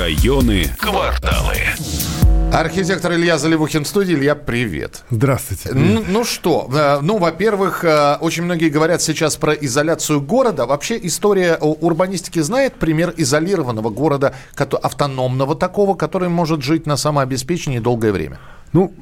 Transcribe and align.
Районы, 0.00 0.64
кварталы. 0.78 1.56
Архитектор 2.54 3.12
Илья 3.12 3.36
Заливухин 3.36 3.84
в 3.84 3.86
студии. 3.86 4.14
Илья, 4.14 4.34
привет. 4.34 5.04
Здравствуйте. 5.10 5.72
Ну, 5.74 6.02
ну 6.08 6.24
что, 6.24 6.70
э, 6.72 7.00
ну, 7.02 7.18
во-первых, 7.18 7.84
э, 7.84 8.16
очень 8.18 8.44
многие 8.44 8.70
говорят 8.70 9.02
сейчас 9.02 9.36
про 9.36 9.52
изоляцию 9.52 10.22
города. 10.22 10.64
Вообще 10.64 10.98
история 11.02 11.58
урбанистики 11.58 12.38
знает 12.38 12.76
пример 12.76 13.12
изолированного 13.14 13.90
города, 13.90 14.34
автономного 14.56 15.54
такого, 15.54 15.94
который 15.94 16.30
может 16.30 16.62
жить 16.62 16.86
на 16.86 16.96
самообеспечении 16.96 17.78
долгое 17.78 18.12
время? 18.12 18.38
Ну, 18.72 18.94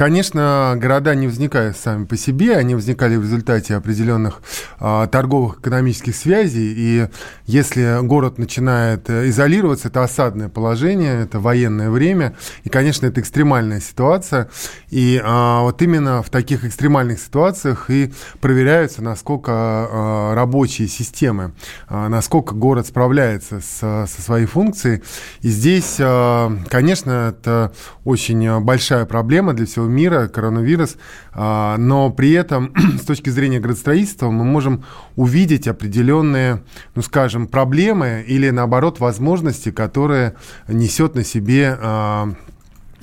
конечно, 0.00 0.78
города 0.78 1.14
не 1.14 1.26
возникают 1.26 1.76
сами 1.76 2.06
по 2.06 2.16
себе, 2.16 2.56
они 2.56 2.74
возникали 2.74 3.16
в 3.16 3.22
результате 3.22 3.74
определенных 3.74 4.40
а, 4.78 5.06
торговых 5.08 5.58
экономических 5.58 6.16
связей, 6.16 6.72
и 6.74 7.08
если 7.44 8.02
город 8.02 8.38
начинает 8.38 9.10
э, 9.10 9.28
изолироваться, 9.28 9.88
это 9.88 10.02
осадное 10.02 10.48
положение, 10.48 11.24
это 11.24 11.38
военное 11.38 11.90
время, 11.90 12.34
и, 12.64 12.70
конечно, 12.70 13.04
это 13.04 13.20
экстремальная 13.20 13.80
ситуация, 13.80 14.48
и 14.88 15.20
а, 15.22 15.60
вот 15.60 15.82
именно 15.82 16.22
в 16.22 16.30
таких 16.30 16.64
экстремальных 16.64 17.20
ситуациях 17.20 17.90
и 17.90 18.10
проверяются, 18.40 19.02
насколько 19.02 19.52
а, 19.52 20.34
рабочие 20.34 20.88
системы, 20.88 21.52
а, 21.88 22.08
насколько 22.08 22.54
город 22.54 22.86
справляется 22.86 23.60
с, 23.60 24.06
со 24.10 24.22
своей 24.22 24.46
функцией, 24.46 25.02
и 25.42 25.48
здесь, 25.48 25.96
а, 26.00 26.56
конечно, 26.70 27.34
это 27.36 27.74
очень 28.06 28.60
большая 28.62 29.04
проблема 29.04 29.52
для 29.52 29.66
всего 29.66 29.89
мира, 29.90 30.28
коронавирус, 30.28 30.96
а, 31.32 31.76
но 31.76 32.10
при 32.10 32.32
этом 32.32 32.72
с 33.00 33.04
точки 33.04 33.30
зрения 33.30 33.60
градостроительства 33.60 34.30
мы 34.30 34.44
можем 34.44 34.84
увидеть 35.16 35.68
определенные, 35.68 36.62
ну 36.94 37.02
скажем, 37.02 37.46
проблемы 37.46 38.24
или 38.26 38.50
наоборот 38.50 39.00
возможности, 39.00 39.70
которые 39.70 40.34
несет 40.68 41.14
на 41.14 41.24
себе 41.24 41.76
а, 41.80 42.32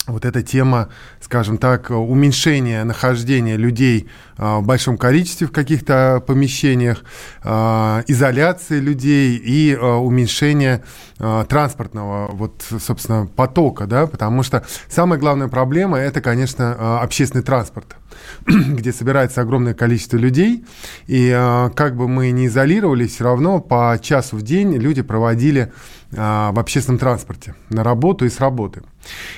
вот 0.08 0.26
эта 0.26 0.42
тема, 0.42 0.90
скажем 1.28 1.58
так, 1.58 1.90
уменьшения 1.90 2.86
нахождения 2.86 3.58
людей 3.58 4.08
а, 4.38 4.60
в 4.60 4.66
большом 4.66 4.98
количестве 4.98 5.46
в 5.48 5.52
каких-то 5.52 6.24
помещениях, 6.26 7.04
а, 7.44 8.02
изоляции 8.08 8.80
людей 8.80 9.36
и 9.36 9.76
а, 9.76 9.98
уменьшения 9.98 10.84
транспортного, 11.18 12.30
вот, 12.32 12.64
собственно, 12.80 13.26
потока, 13.26 13.88
да, 13.88 14.06
потому 14.06 14.44
что 14.44 14.64
самая 14.88 15.20
главная 15.20 15.48
проблема– 15.48 15.98
это, 16.00 16.22
конечно, 16.22 17.02
общественный 17.02 17.44
транспорт 17.44 17.96
где 18.46 18.94
собирается 18.94 19.42
огромное 19.42 19.74
количество 19.74 20.18
людей, 20.18 20.64
и 21.08 21.32
как 21.76 21.96
бы 21.96 22.08
мы 22.08 22.30
ни 22.30 22.46
изолировались, 22.46 23.16
все 23.16 23.24
равно 23.24 23.60
по 23.60 24.00
часу 24.00 24.38
в 24.38 24.44
день 24.44 24.76
люди 24.76 25.02
проводили 25.02 25.72
в 26.12 26.60
общественном 26.60 27.00
транспорте 27.00 27.56
на 27.70 27.84
работу 27.84 28.26
и 28.26 28.30
с 28.30 28.40
работы. 28.40 28.84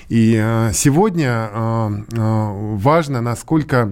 И 0.09 0.33
сегодня 0.73 1.49
важно, 1.87 3.21
насколько 3.21 3.91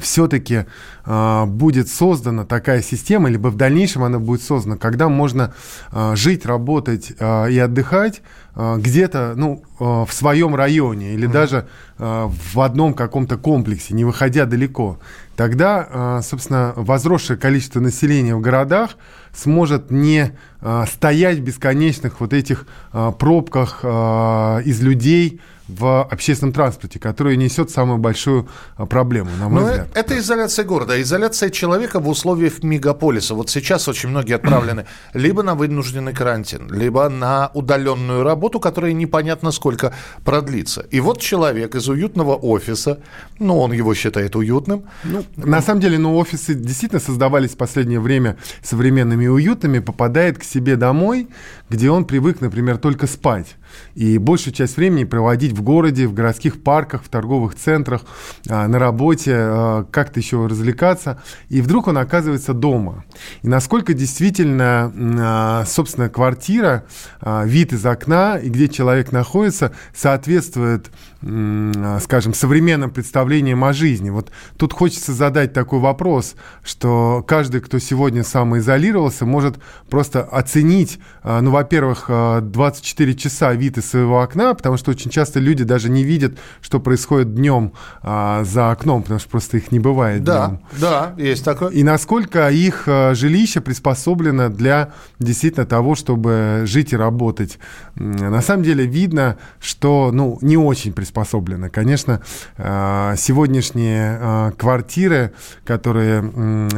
все-таки 0.00 0.64
э, 1.04 1.44
будет 1.46 1.88
создана 1.88 2.44
такая 2.44 2.82
система, 2.82 3.28
либо 3.28 3.48
в 3.48 3.56
дальнейшем 3.56 4.04
она 4.04 4.18
будет 4.18 4.42
создана, 4.42 4.76
когда 4.76 5.08
можно 5.08 5.54
э, 5.90 6.16
жить, 6.16 6.46
работать 6.46 7.12
э, 7.18 7.50
и 7.50 7.58
отдыхать 7.58 8.22
э, 8.54 8.76
где-то 8.78 9.34
ну, 9.36 9.62
э, 9.78 9.84
в 9.84 10.08
своем 10.10 10.54
районе 10.54 11.12
или 11.12 11.28
mm-hmm. 11.28 11.32
даже 11.32 11.68
э, 11.98 12.28
в 12.54 12.60
одном 12.60 12.94
каком-то 12.94 13.36
комплексе, 13.36 13.94
не 13.94 14.04
выходя 14.04 14.46
далеко. 14.46 14.98
Тогда, 15.36 15.86
э, 15.90 16.20
собственно, 16.22 16.72
возросшее 16.76 17.36
количество 17.36 17.80
населения 17.80 18.34
в 18.34 18.40
городах 18.40 18.96
сможет 19.34 19.90
не 19.90 20.32
э, 20.62 20.84
стоять 20.90 21.38
в 21.38 21.42
бесконечных 21.42 22.20
вот 22.20 22.32
этих 22.32 22.66
э, 22.92 23.12
пробках 23.18 23.80
э, 23.82 24.62
из 24.64 24.80
людей, 24.80 25.40
в 25.68 26.02
общественном 26.02 26.52
транспорте, 26.52 26.98
который 26.98 27.36
несет 27.36 27.70
самую 27.70 27.98
большую 27.98 28.48
а, 28.76 28.86
проблему, 28.86 29.30
на 29.38 29.48
мой 29.48 29.54
Но 29.54 29.60
ну, 29.60 29.66
взгляд. 29.72 29.88
Это 29.94 30.18
изоляция 30.18 30.64
города, 30.64 31.00
изоляция 31.00 31.50
человека 31.50 32.00
в 32.00 32.08
условиях 32.08 32.62
мегаполиса. 32.62 33.34
Вот 33.34 33.48
сейчас 33.48 33.88
очень 33.88 34.08
многие 34.08 34.34
отправлены 34.34 34.86
либо 35.14 35.42
на 35.42 35.54
вынужденный 35.54 36.12
карантин, 36.12 36.68
либо 36.72 37.08
на 37.08 37.50
удаленную 37.54 38.22
работу, 38.22 38.60
которая 38.60 38.92
непонятно 38.92 39.52
сколько 39.52 39.94
продлится. 40.24 40.84
И 40.90 41.00
вот 41.00 41.20
человек 41.20 41.74
из 41.74 41.88
уютного 41.88 42.34
офиса, 42.34 43.00
ну, 43.38 43.58
он 43.58 43.72
его 43.72 43.94
считает 43.94 44.34
уютным. 44.36 44.84
Ну, 45.04 45.24
на 45.36 45.62
самом 45.62 45.80
деле, 45.80 45.98
ну, 45.98 46.16
офисы 46.16 46.54
действительно 46.54 47.00
создавались 47.00 47.50
в 47.50 47.56
последнее 47.56 48.00
время 48.00 48.36
современными 48.62 49.24
и 49.24 49.28
уютными, 49.28 49.78
попадает 49.78 50.38
к 50.38 50.44
себе 50.44 50.76
домой, 50.76 51.28
где 51.70 51.90
он 51.90 52.04
привык, 52.04 52.40
например, 52.40 52.78
только 52.78 53.06
спать 53.06 53.56
и 53.94 54.18
большую 54.18 54.54
часть 54.54 54.76
времени 54.76 55.04
проводить 55.04 55.51
в 55.52 55.62
городе, 55.62 56.06
в 56.06 56.14
городских 56.14 56.62
парках, 56.62 57.02
в 57.04 57.08
торговых 57.08 57.54
центрах, 57.54 58.02
а, 58.48 58.66
на 58.68 58.78
работе, 58.78 59.32
а, 59.34 59.84
как-то 59.90 60.20
еще 60.20 60.46
развлекаться. 60.46 61.22
И 61.48 61.60
вдруг 61.60 61.88
он 61.88 61.98
оказывается 61.98 62.54
дома. 62.54 63.04
И 63.42 63.48
насколько 63.48 63.94
действительно, 63.94 64.92
а, 64.96 65.64
собственно, 65.66 66.08
квартира, 66.08 66.84
вид 67.22 67.72
из 67.72 67.84
окна 67.86 68.36
и 68.36 68.48
где 68.48 68.68
человек 68.68 69.12
находится, 69.12 69.72
соответствует, 69.94 70.90
скажем, 71.20 72.34
современным 72.34 72.90
представлениям 72.90 73.62
о 73.64 73.72
жизни. 73.72 74.10
Вот 74.10 74.30
тут 74.56 74.72
хочется 74.72 75.12
задать 75.12 75.52
такой 75.52 75.78
вопрос, 75.78 76.34
что 76.64 77.24
каждый, 77.26 77.60
кто 77.60 77.78
сегодня 77.78 78.24
самоизолировался, 78.24 79.24
может 79.24 79.56
просто 79.88 80.22
оценить, 80.22 80.98
ну, 81.24 81.50
во-первых, 81.50 82.06
24 82.08 83.14
часа 83.14 83.52
вид 83.52 83.78
из 83.78 83.88
своего 83.88 84.20
окна, 84.20 84.54
потому 84.54 84.76
что 84.76 84.90
очень 84.90 85.10
часто 85.10 85.38
люди 85.42 85.64
даже 85.64 85.90
не 85.90 86.04
видят, 86.04 86.38
что 86.60 86.80
происходит 86.80 87.34
днем 87.34 87.72
а, 88.02 88.44
за 88.44 88.70
окном, 88.70 89.02
потому 89.02 89.20
что 89.20 89.28
просто 89.28 89.58
их 89.58 89.72
не 89.72 89.78
бывает 89.78 90.24
да, 90.24 90.48
днем. 90.48 90.60
Да, 90.80 91.14
есть 91.18 91.44
такое. 91.44 91.70
И 91.70 91.82
насколько 91.82 92.48
их 92.48 92.84
а, 92.86 93.14
жилище 93.14 93.60
приспособлено 93.60 94.48
для 94.48 94.92
действительно 95.18 95.66
того, 95.66 95.94
чтобы 95.94 96.62
жить 96.64 96.92
и 96.92 96.96
работать. 96.96 97.58
На 97.94 98.40
самом 98.42 98.62
деле 98.62 98.86
видно, 98.86 99.36
что 99.60 100.10
ну, 100.12 100.38
не 100.40 100.56
очень 100.56 100.92
приспособлено. 100.92 101.68
Конечно, 101.70 102.22
а, 102.56 103.14
сегодняшние 103.16 104.18
а, 104.20 104.50
квартиры, 104.52 105.32
которые 105.64 106.22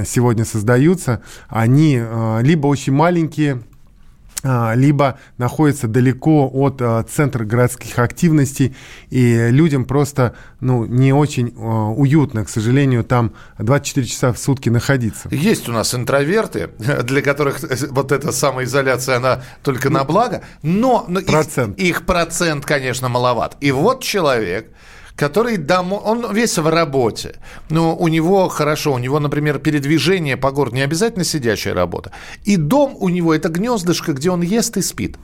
сегодня 0.07 0.45
создаются, 0.45 1.23
они 1.49 2.03
либо 2.43 2.67
очень 2.67 2.93
маленькие, 2.93 3.63
либо 4.44 5.19
находится 5.38 5.88
далеко 5.88 6.50
от 6.53 6.81
а, 6.81 7.03
центра 7.05 7.44
городских 7.44 7.99
активностей, 7.99 8.77
и 9.09 9.49
людям 9.49 9.87
просто 9.87 10.34
ну, 10.60 10.84
не 10.84 11.12
очень 11.12 11.55
а, 11.56 11.91
уютно, 11.91 12.44
к 12.44 12.49
сожалению, 12.49 13.05
там 13.05 13.32
24 13.59 14.06
часа 14.06 14.32
в 14.32 14.38
сутки 14.38 14.69
находиться. 14.69 15.28
Есть 15.31 15.69
у 15.69 15.72
нас 15.72 15.94
интроверты, 15.94 16.71
для 16.78 17.22
которых 17.22 17.60
вот 17.91 18.12
эта 18.12 18.32
самоизоляция, 18.32 19.16
она 19.16 19.43
только 19.62 19.88
ну, 19.88 19.99
на 19.99 20.05
благо, 20.05 20.43
но, 20.62 21.05
но 21.09 21.22
процент. 21.22 21.78
Их, 21.78 22.00
их 22.00 22.06
процент, 22.06 22.66
конечно, 22.66 23.09
маловат. 23.09 23.56
И 23.61 23.72
вот 23.72 24.03
человек, 24.03 24.71
который 25.17 25.57
домой, 25.57 26.01
он 26.05 26.33
весь 26.35 26.59
в 26.59 26.69
работе. 26.69 27.37
Но 27.71 27.97
у 27.97 28.09
него 28.09 28.49
хорошо, 28.49 28.93
у 28.93 28.99
него, 28.99 29.21
например, 29.21 29.59
передвижение 29.59 30.37
по 30.37 30.51
городу, 30.51 30.77
не 30.77 30.83
обязательно 30.83 31.25
сидящая 31.25 31.75
работа. 31.75 32.13
И 32.45 32.57
дом 32.57 32.97
у 32.99 33.09
него 33.09 33.35
это 33.35 33.49
гнездышко, 33.49 34.13
где 34.13 34.31
он 34.31 34.43
ест 34.43 34.77
и 34.77 34.83
спит. 34.83 35.17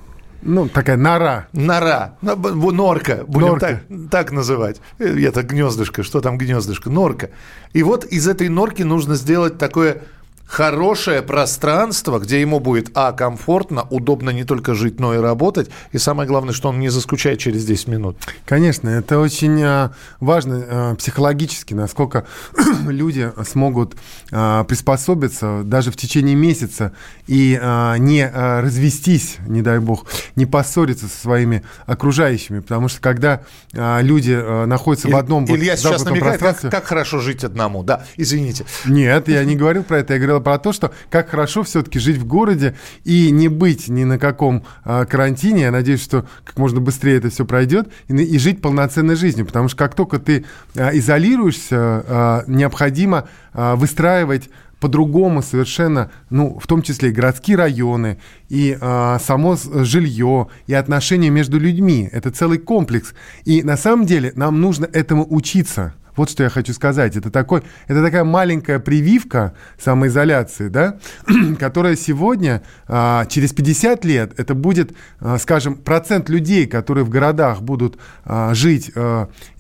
Ну, 0.43 0.69
такая 0.69 0.97
нора. 0.97 1.49
Нора. 1.53 2.17
Ну, 2.23 2.71
норка. 2.71 3.25
Будем 3.27 3.49
норка. 3.49 3.83
Так, 3.89 4.11
так 4.11 4.33
называть. 4.33 4.81
Это 4.99 5.43
гнездышко. 5.43 6.03
Что 6.03 6.21
там 6.21 6.39
гнездышко? 6.39 6.89
Норка. 6.89 7.31
И 7.75 7.83
вот 7.83 8.07
из 8.07 8.27
этой 8.27 8.49
норки 8.49 8.83
нужно 8.83 9.17
сделать 9.17 9.59
такое 9.59 10.03
хорошее 10.51 11.23
пространство, 11.23 12.19
где 12.19 12.41
ему 12.41 12.59
будет, 12.59 12.91
а, 12.95 13.13
комфортно, 13.13 13.87
удобно 13.89 14.31
не 14.31 14.43
только 14.43 14.75
жить, 14.75 14.99
но 14.99 15.15
и 15.15 15.19
работать, 15.19 15.71
и 15.93 15.99
самое 15.99 16.29
главное, 16.29 16.53
что 16.53 16.71
он 16.71 16.81
не 16.81 16.89
заскучает 16.89 17.39
через 17.39 17.65
10 17.65 17.87
минут. 17.87 18.17
Конечно, 18.47 18.89
это 18.89 19.21
очень 19.21 19.63
а, 19.63 19.93
важно 20.19 20.65
а, 20.69 20.95
психологически, 20.97 21.75
насколько 21.75 22.27
люди 22.89 23.33
смогут 23.45 23.95
а, 24.33 24.65
приспособиться 24.65 25.63
даже 25.65 25.93
в 25.93 25.97
течение 25.97 26.35
месяца 26.35 26.93
и 27.29 27.61
не 27.99 28.29
развестись, 28.29 29.37
не 29.47 29.63
дай 29.63 29.79
бог, 29.79 30.07
не 30.35 30.47
поссориться 30.47 31.07
со 31.07 31.17
своими 31.17 31.63
окружающими, 31.87 32.59
потому 32.59 32.89
что 32.89 33.01
когда 33.01 33.43
люди 33.73 34.33
находятся 34.67 35.07
Иль, 35.07 35.15
в 35.15 35.17
одном 35.17 35.45
Илья 35.45 35.77
сейчас 35.77 36.05
намекает, 36.05 36.41
как, 36.41 36.61
как 36.61 36.85
хорошо 36.85 37.21
жить 37.21 37.45
одному, 37.45 37.85
да, 37.85 38.05
извините. 38.17 38.65
Нет, 38.85 39.29
я 39.29 39.45
не 39.45 39.55
говорил 39.55 39.85
про 39.85 39.99
это, 39.99 40.15
я 40.15 40.19
говорил 40.19 40.40
про 40.41 40.59
то, 40.59 40.73
что 40.73 40.93
как 41.11 41.31
хорошо 41.31 41.63
все-таки 41.63 41.99
жить 41.99 42.17
в 42.17 42.27
городе 42.27 42.75
и 43.05 43.31
не 43.31 43.49
быть 43.49 43.89
ни 43.89 44.05
на 44.05 44.19
каком 44.19 44.65
а, 44.85 45.05
карантине. 45.05 45.63
Я 45.63 45.71
надеюсь, 45.71 46.03
что 46.03 46.27
как 46.45 46.59
можно 46.59 46.81
быстрее 46.81 47.17
это 47.17 47.31
все 47.31 47.45
пройдет 47.45 47.89
и, 48.09 48.15
и 48.15 48.39
жить 48.39 48.61
полноценной 48.61 49.17
жизнью, 49.17 49.47
потому 49.47 49.69
что 49.69 49.77
как 49.77 49.95
только 49.95 50.19
ты 50.19 50.45
а, 50.77 50.91
изолируешься, 50.97 51.77
а, 51.79 52.45
необходимо 52.47 53.29
а, 53.53 53.77
выстраивать 53.77 54.51
по-другому 54.81 55.43
совершенно, 55.43 56.11
ну, 56.31 56.59
в 56.59 56.67
том 56.67 56.83
числе 56.83 57.11
и 57.11 57.13
городские 57.13 57.59
районы, 57.59 58.19
и 58.49 58.77
э, 58.81 59.19
само 59.23 59.57
жилье, 59.57 60.49
и 60.67 60.75
отношения 60.75 61.29
между 61.29 61.59
людьми. 61.59 62.09
Это 62.11 62.31
целый 62.31 62.59
комплекс. 62.59 63.13
И 63.45 63.63
на 63.63 63.77
самом 63.77 64.07
деле 64.07 64.33
нам 64.35 64.61
нужно 64.61 64.87
этому 64.87 65.27
учиться. 65.29 65.95
Вот 66.17 66.31
что 66.31 66.43
я 66.43 66.49
хочу 66.49 66.73
сказать. 66.73 67.17
Это, 67.17 67.31
такой, 67.31 67.63
это 67.87 68.03
такая 68.03 68.25
маленькая 68.25 68.79
прививка 68.79 69.55
самоизоляции, 69.79 70.69
да, 70.69 70.99
которая 71.59 71.97
сегодня, 71.97 72.63
а, 72.89 73.27
через 73.27 73.53
50 73.53 74.05
лет, 74.05 74.39
это 74.39 74.55
будет, 74.55 74.93
а, 75.21 75.39
скажем, 75.39 75.77
процент 75.77 76.29
людей, 76.29 76.67
которые 76.67 77.05
в 77.05 77.09
городах 77.09 77.63
будут 77.63 77.99
а, 78.25 78.55
жить 78.55 78.93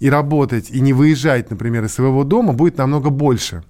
и 0.00 0.10
работать, 0.10 0.70
и 0.70 0.80
не 0.80 0.92
выезжать, 0.92 1.50
например, 1.50 1.84
из 1.84 1.94
своего 1.94 2.24
дома, 2.24 2.52
будет 2.52 2.78
намного 2.78 3.10
больше. 3.10 3.62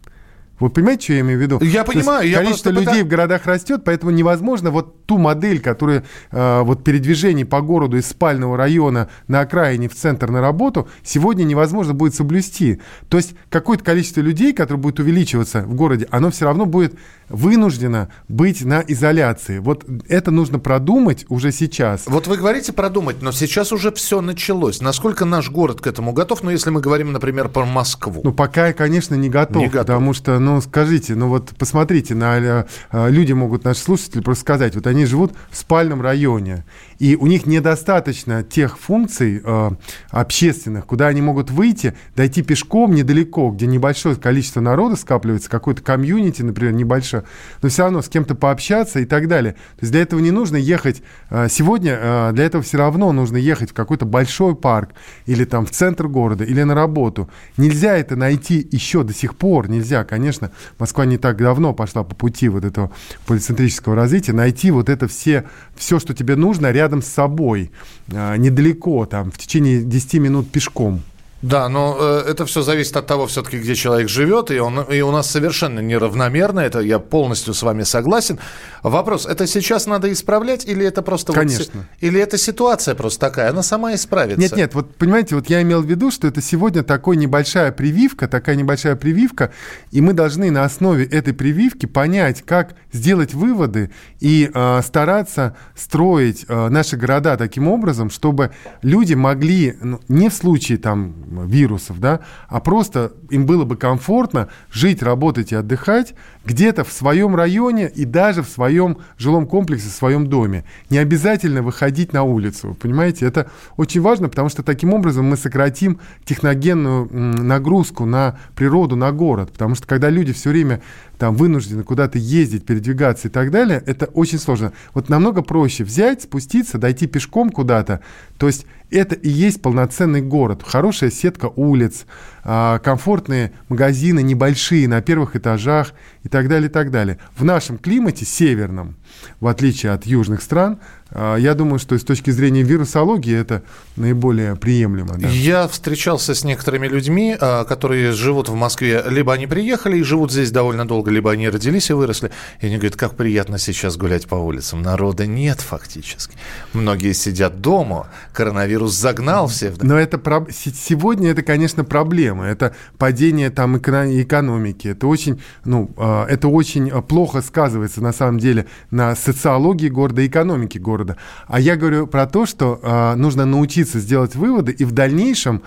Вы 0.60 0.70
понимаете, 0.70 1.04
что 1.04 1.12
я 1.14 1.20
имею 1.20 1.38
в 1.38 1.42
виду? 1.42 1.58
Я 1.62 1.84
То 1.84 1.92
понимаю. 1.92 2.28
Я 2.28 2.38
количество 2.38 2.70
людей 2.70 2.84
пытаюсь... 2.86 3.04
в 3.04 3.08
городах 3.08 3.46
растет, 3.46 3.82
поэтому 3.84 4.12
невозможно 4.12 4.70
вот 4.70 5.06
ту 5.06 5.18
модель, 5.18 5.60
которая 5.60 6.04
э, 6.30 6.60
вот 6.62 6.84
передвижение 6.84 7.46
по 7.46 7.60
городу 7.62 7.96
из 7.96 8.06
спального 8.06 8.56
района 8.56 9.08
на 9.26 9.40
окраине 9.40 9.88
в 9.88 9.94
центр 9.94 10.30
на 10.30 10.40
работу, 10.40 10.88
сегодня 11.02 11.44
невозможно 11.44 11.94
будет 11.94 12.14
соблюсти. 12.14 12.80
То 13.08 13.16
есть 13.16 13.34
какое-то 13.48 13.84
количество 13.84 14.20
людей, 14.20 14.52
которое 14.52 14.78
будет 14.78 15.00
увеличиваться 15.00 15.62
в 15.62 15.74
городе, 15.74 16.06
оно 16.10 16.30
все 16.30 16.44
равно 16.44 16.66
будет 16.66 16.94
вынуждено 17.28 18.08
быть 18.28 18.64
на 18.64 18.84
изоляции. 18.86 19.58
Вот 19.58 19.84
это 20.08 20.30
нужно 20.30 20.58
продумать 20.58 21.24
уже 21.28 21.52
сейчас. 21.52 22.02
Вот 22.06 22.26
вы 22.26 22.36
говорите 22.36 22.72
продумать, 22.72 23.22
но 23.22 23.32
сейчас 23.32 23.72
уже 23.72 23.92
все 23.92 24.20
началось. 24.20 24.80
Насколько 24.80 25.24
наш 25.24 25.50
город 25.50 25.80
к 25.80 25.86
этому 25.86 26.12
готов? 26.12 26.42
Ну, 26.42 26.50
если 26.50 26.70
мы 26.70 26.80
говорим, 26.80 27.12
например, 27.12 27.48
про 27.48 27.64
Москву. 27.64 28.20
Ну, 28.24 28.32
пока, 28.32 28.72
конечно, 28.72 29.14
не 29.14 29.28
готов, 29.28 29.56
не 29.56 29.68
готов. 29.68 29.86
потому 29.86 30.12
что, 30.12 30.38
ну, 30.38 30.49
скажите, 30.60 31.14
ну 31.14 31.28
вот 31.28 31.50
посмотрите, 31.58 32.14
на, 32.14 32.38
э, 32.38 32.64
э, 32.90 33.10
люди 33.10 33.32
могут, 33.32 33.64
наши 33.64 33.80
слушатели, 33.80 34.20
просто 34.20 34.42
сказать, 34.42 34.74
вот 34.74 34.86
они 34.86 35.04
живут 35.04 35.32
в 35.50 35.56
спальном 35.56 36.02
районе, 36.02 36.64
и 37.00 37.16
у 37.16 37.26
них 37.26 37.46
недостаточно 37.46 38.42
тех 38.42 38.78
функций 38.78 39.40
э, 39.42 39.70
общественных, 40.10 40.84
куда 40.84 41.06
они 41.06 41.22
могут 41.22 41.50
выйти, 41.50 41.94
дойти 42.14 42.42
пешком 42.42 42.94
недалеко, 42.94 43.50
где 43.50 43.66
небольшое 43.66 44.16
количество 44.16 44.60
народа 44.60 44.96
скапливается, 44.96 45.48
какой-то 45.48 45.80
комьюнити, 45.80 46.42
например, 46.42 46.74
небольшое, 46.74 47.24
но 47.62 47.70
все 47.70 47.84
равно 47.84 48.02
с 48.02 48.10
кем-то 48.10 48.34
пообщаться 48.34 49.00
и 49.00 49.06
так 49.06 49.28
далее. 49.28 49.54
То 49.54 49.80
есть 49.80 49.92
для 49.92 50.02
этого 50.02 50.20
не 50.20 50.30
нужно 50.30 50.56
ехать 50.56 51.02
э, 51.30 51.48
сегодня, 51.50 51.98
э, 51.98 52.30
для 52.34 52.44
этого 52.44 52.62
все 52.62 52.76
равно 52.76 53.12
нужно 53.12 53.38
ехать 53.38 53.70
в 53.70 53.74
какой-то 53.74 54.04
большой 54.04 54.54
парк 54.54 54.90
или 55.24 55.46
там 55.46 55.64
в 55.64 55.70
центр 55.70 56.06
города 56.06 56.44
или 56.44 56.62
на 56.64 56.74
работу. 56.74 57.30
Нельзя 57.56 57.96
это 57.96 58.14
найти 58.14 58.68
еще 58.70 59.04
до 59.04 59.14
сих 59.14 59.36
пор, 59.36 59.70
нельзя, 59.70 60.04
конечно. 60.04 60.50
Москва 60.78 61.06
не 61.06 61.16
так 61.16 61.38
давно 61.38 61.72
пошла 61.72 62.04
по 62.04 62.14
пути 62.14 62.50
вот 62.50 62.66
этого 62.66 62.90
полицентрического 63.26 63.96
развития, 63.96 64.34
найти 64.34 64.70
вот 64.70 64.90
это 64.90 65.08
все, 65.08 65.44
все, 65.74 65.98
что 65.98 66.12
тебе 66.12 66.36
нужно 66.36 66.70
рядом 66.70 66.89
рядом 66.90 67.02
с 67.02 67.06
собой, 67.06 67.70
а, 68.12 68.36
недалеко, 68.36 69.06
там, 69.06 69.30
в 69.30 69.38
течение 69.38 69.82
10 69.82 70.14
минут 70.14 70.50
пешком. 70.50 71.02
Да, 71.42 71.68
но 71.70 71.96
э, 71.98 72.24
это 72.30 72.44
все 72.44 72.60
зависит 72.60 72.96
от 72.96 73.06
того, 73.06 73.26
все-таки, 73.26 73.58
где 73.58 73.74
человек 73.74 74.08
живет, 74.08 74.50
и, 74.50 74.58
он, 74.58 74.80
и 74.82 75.00
у 75.00 75.10
нас 75.10 75.30
совершенно 75.30 75.80
неравномерно, 75.80 76.60
это 76.60 76.80
я 76.80 76.98
полностью 76.98 77.54
с 77.54 77.62
вами 77.62 77.82
согласен. 77.82 78.38
Вопрос, 78.82 79.24
это 79.24 79.46
сейчас 79.46 79.86
надо 79.86 80.12
исправлять, 80.12 80.66
или 80.66 80.84
это 80.84 81.00
просто... 81.00 81.32
Конечно. 81.32 81.64
Вот, 81.72 81.86
или 82.00 82.20
это 82.20 82.36
ситуация 82.36 82.94
просто 82.94 83.20
такая, 83.20 83.50
она 83.50 83.62
сама 83.62 83.94
исправится? 83.94 84.40
Нет, 84.40 84.54
нет, 84.54 84.74
вот 84.74 84.94
понимаете, 84.96 85.34
вот 85.34 85.48
я 85.48 85.62
имел 85.62 85.82
в 85.82 85.86
виду, 85.86 86.10
что 86.10 86.28
это 86.28 86.42
сегодня 86.42 86.82
такой 86.82 87.16
небольшая 87.16 87.72
прививка, 87.72 88.28
такая 88.28 88.56
небольшая 88.56 88.96
прививка, 88.96 89.50
и 89.92 90.02
мы 90.02 90.12
должны 90.12 90.50
на 90.50 90.64
основе 90.64 91.06
этой 91.06 91.32
прививки 91.32 91.86
понять, 91.86 92.42
как 92.42 92.74
сделать 92.92 93.32
выводы 93.32 93.90
и 94.18 94.50
э, 94.52 94.80
стараться 94.82 95.56
строить 95.74 96.44
э, 96.48 96.68
наши 96.68 96.98
города 96.98 97.38
таким 97.38 97.66
образом, 97.66 98.10
чтобы 98.10 98.50
люди 98.82 99.14
могли, 99.14 99.76
ну, 99.80 100.00
не 100.08 100.28
в 100.28 100.34
случае 100.34 100.76
там 100.76 101.14
вирусов, 101.30 102.00
да, 102.00 102.20
а 102.48 102.60
просто 102.60 103.12
им 103.30 103.46
было 103.46 103.64
бы 103.64 103.76
комфортно 103.76 104.48
жить, 104.70 105.02
работать 105.02 105.52
и 105.52 105.54
отдыхать 105.54 106.14
где-то 106.44 106.84
в 106.84 106.92
своем 106.92 107.36
районе 107.36 107.88
и 107.88 108.04
даже 108.04 108.42
в 108.42 108.48
своем 108.48 108.98
жилом 109.18 109.46
комплексе, 109.46 109.88
в 109.88 109.92
своем 109.92 110.26
доме. 110.26 110.64
Не 110.88 110.98
обязательно 110.98 111.62
выходить 111.62 112.12
на 112.12 112.24
улицу, 112.24 112.76
понимаете? 112.80 113.26
Это 113.26 113.50
очень 113.76 114.00
важно, 114.00 114.28
потому 114.28 114.48
что 114.48 114.62
таким 114.62 114.92
образом 114.92 115.26
мы 115.26 115.36
сократим 115.36 116.00
техногенную 116.24 117.08
нагрузку 117.12 118.04
на 118.04 118.38
природу, 118.54 118.96
на 118.96 119.12
город, 119.12 119.52
потому 119.52 119.74
что 119.74 119.86
когда 119.86 120.10
люди 120.10 120.32
все 120.32 120.50
время 120.50 120.82
там 121.18 121.36
вынуждены 121.36 121.82
куда-то 121.82 122.18
ездить, 122.18 122.64
передвигаться 122.64 123.28
и 123.28 123.30
так 123.30 123.50
далее, 123.50 123.82
это 123.86 124.06
очень 124.06 124.38
сложно. 124.38 124.72
Вот 124.94 125.08
намного 125.10 125.42
проще 125.42 125.84
взять, 125.84 126.22
спуститься, 126.22 126.78
дойти 126.78 127.06
пешком 127.06 127.50
куда-то. 127.50 128.00
То 128.38 128.46
есть 128.46 128.64
это 128.96 129.14
и 129.14 129.28
есть 129.28 129.62
полноценный 129.62 130.22
город. 130.22 130.62
Хорошая 130.64 131.10
сетка 131.10 131.46
улиц, 131.54 132.06
комфортные 132.42 133.52
магазины, 133.68 134.22
небольшие, 134.22 134.88
на 134.88 135.00
первых 135.02 135.36
этажах 135.36 135.92
и 136.22 136.28
так 136.28 136.48
далее, 136.48 136.68
и 136.68 136.72
так 136.72 136.90
далее. 136.90 137.18
В 137.36 137.44
нашем 137.44 137.78
климате, 137.78 138.24
северном, 138.24 138.96
в 139.40 139.46
отличие 139.46 139.92
от 139.92 140.06
южных 140.06 140.42
стран, 140.42 140.78
а, 141.12 141.36
я 141.36 141.54
думаю, 141.54 141.78
что 141.78 141.98
с 141.98 142.04
точки 142.04 142.30
зрения 142.30 142.62
вирусологии 142.62 143.36
это 143.36 143.62
наиболее 143.96 144.56
приемлемо. 144.56 145.16
Да. 145.18 145.28
Я 145.28 145.66
встречался 145.68 146.34
с 146.34 146.44
некоторыми 146.44 146.86
людьми, 146.86 147.36
а, 147.38 147.64
которые 147.64 148.12
живут 148.12 148.48
в 148.48 148.54
Москве. 148.54 149.02
Либо 149.08 149.32
они 149.32 149.46
приехали 149.46 149.98
и 149.98 150.02
живут 150.02 150.30
здесь 150.32 150.50
довольно 150.50 150.86
долго, 150.86 151.10
либо 151.10 151.32
они 151.32 151.48
родились 151.48 151.90
и 151.90 151.94
выросли. 151.94 152.30
И 152.60 152.66
они 152.66 152.76
говорят, 152.76 152.96
как 152.96 153.16
приятно 153.16 153.58
сейчас 153.58 153.96
гулять 153.96 154.28
по 154.28 154.36
улицам. 154.36 154.82
Народа 154.82 155.26
нет 155.26 155.60
фактически. 155.60 156.36
Многие 156.72 157.12
сидят 157.12 157.60
дома, 157.60 158.08
коронавирус 158.32 158.92
загнал 158.92 159.48
всех. 159.48 159.82
Но 159.82 159.98
это 159.98 160.20
сегодня 160.50 161.30
это, 161.30 161.42
конечно, 161.42 161.84
проблема. 161.84 162.29
Это 162.38 162.74
падение 162.98 163.50
там 163.50 163.76
экономики. 163.78 164.88
Это 164.88 165.06
очень, 165.06 165.40
ну, 165.64 165.90
а, 165.96 166.26
это 166.26 166.48
очень 166.48 166.90
плохо 167.02 167.42
сказывается 167.42 168.02
на 168.02 168.12
самом 168.12 168.38
деле 168.38 168.66
на 168.90 169.14
социологии 169.14 169.88
города, 169.88 170.26
экономики 170.26 170.78
города. 170.78 171.16
А 171.46 171.60
я 171.60 171.76
говорю 171.76 172.06
про 172.06 172.26
то, 172.26 172.46
что 172.46 172.80
э, 172.82 173.14
нужно 173.16 173.44
научиться 173.44 173.98
сделать 174.00 174.34
выводы, 174.34 174.72
и 174.72 174.84
в 174.84 174.92
дальнейшем, 174.92 175.62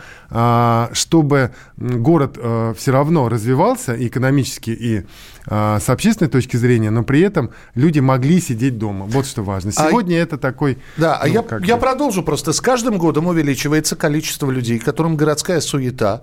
чтобы 0.93 1.51
город 1.77 2.37
все 2.77 2.91
равно 2.91 3.29
развивался 3.29 3.95
экономически, 4.07 4.71
и 4.71 5.05
с 5.45 5.89
общественной 5.89 6.29
точки 6.29 6.57
зрения, 6.57 6.89
но 6.89 7.03
при 7.03 7.21
этом 7.21 7.51
люди 7.75 7.99
могли 7.99 8.39
сидеть 8.39 8.77
дома. 8.77 9.05
Вот 9.05 9.25
что 9.25 9.43
важно. 9.43 9.71
А 9.75 9.89
Сегодня 9.89 10.15
а, 10.15 10.19
это 10.19 10.37
такой... 10.37 10.77
Да, 10.97 11.17
а 11.17 11.27
ну, 11.27 11.33
я, 11.33 11.43
я 11.63 11.77
продолжу 11.77 12.23
просто. 12.23 12.53
С 12.53 12.61
каждым 12.61 12.97
годом 12.97 13.27
увеличивается 13.27 13.95
количество 13.95 14.49
людей, 14.49 14.79
которым 14.79 15.15
городская 15.15 15.61
суета 15.61 16.21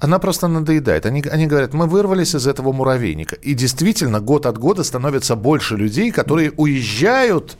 она 0.00 0.18
просто 0.18 0.48
надоедает. 0.48 1.06
Они, 1.06 1.22
они 1.30 1.46
говорят, 1.46 1.74
мы 1.74 1.86
вырвались 1.86 2.34
из 2.34 2.46
этого 2.46 2.72
муравейника. 2.72 3.36
И 3.36 3.54
действительно, 3.54 4.20
год 4.20 4.46
от 4.46 4.58
года 4.58 4.82
становится 4.82 5.36
больше 5.36 5.76
людей, 5.76 6.10
которые 6.10 6.52
уезжают 6.56 7.58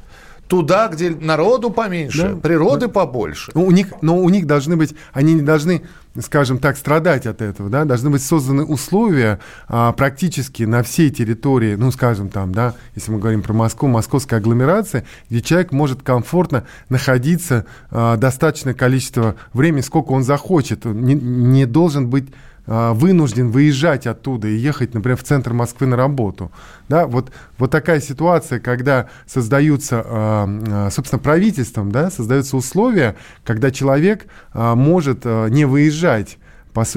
туда, 0.51 0.89
где 0.89 1.11
народу 1.11 1.71
поменьше, 1.71 2.31
да, 2.31 2.37
природы 2.37 2.87
да. 2.87 2.93
побольше. 2.93 3.53
Ну, 3.55 3.65
у 3.65 3.71
них, 3.71 3.93
но 4.03 4.19
у 4.19 4.29
них 4.29 4.49
должны 4.49 4.77
быть, 4.77 4.97
они 5.13 5.35
не 5.35 5.43
должны, 5.43 5.83
скажем 6.19 6.59
так, 6.59 6.77
страдать 6.77 7.25
от 7.25 7.41
этого, 7.41 7.71
да, 7.71 7.85
должны 7.85 8.11
быть 8.11 8.21
созданы 8.21 8.65
условия 8.65 9.39
а, 9.69 9.93
практически 9.93 10.65
на 10.65 10.83
всей 10.83 11.11
территории, 11.11 11.77
ну, 11.77 11.93
скажем 11.93 12.31
там, 12.31 12.53
да, 12.53 12.75
если 12.97 13.13
мы 13.13 13.21
говорим 13.21 13.43
про 13.43 13.53
Москву, 13.53 13.87
московская 13.87 14.39
агломерация, 14.39 15.05
где 15.31 15.41
человек 15.41 15.71
может 15.71 16.03
комфортно 16.03 16.65
находиться 16.89 17.65
а, 17.93 18.17
достаточное 18.17 18.75
количество 18.75 19.37
времени, 19.53 19.83
сколько 19.83 20.11
он 20.11 20.25
захочет, 20.25 20.85
не, 20.85 21.15
не 21.15 21.65
должен 21.65 22.11
быть 22.11 22.27
вынужден 22.71 23.51
выезжать 23.51 24.07
оттуда 24.07 24.47
и 24.47 24.55
ехать, 24.55 24.95
например, 24.95 25.17
в 25.17 25.25
центр 25.25 25.53
Москвы 25.53 25.89
на 25.89 25.97
работу. 25.97 26.53
Да, 26.89 27.07
вот, 27.07 27.33
вот 27.59 27.71
такая 27.71 28.01
ситуация, 28.01 28.61
когда 28.61 29.09
создаются, 29.27 30.05
а, 30.07 30.47
а, 30.69 30.91
собственно, 30.91 31.19
правительством, 31.19 31.91
да, 31.91 32.11
создаются 32.11 32.57
условия, 32.57 33.17
когда 33.45 33.71
человек 33.71 34.27
может 34.55 35.25
не 35.25 35.65
выезжать, 35.65 36.39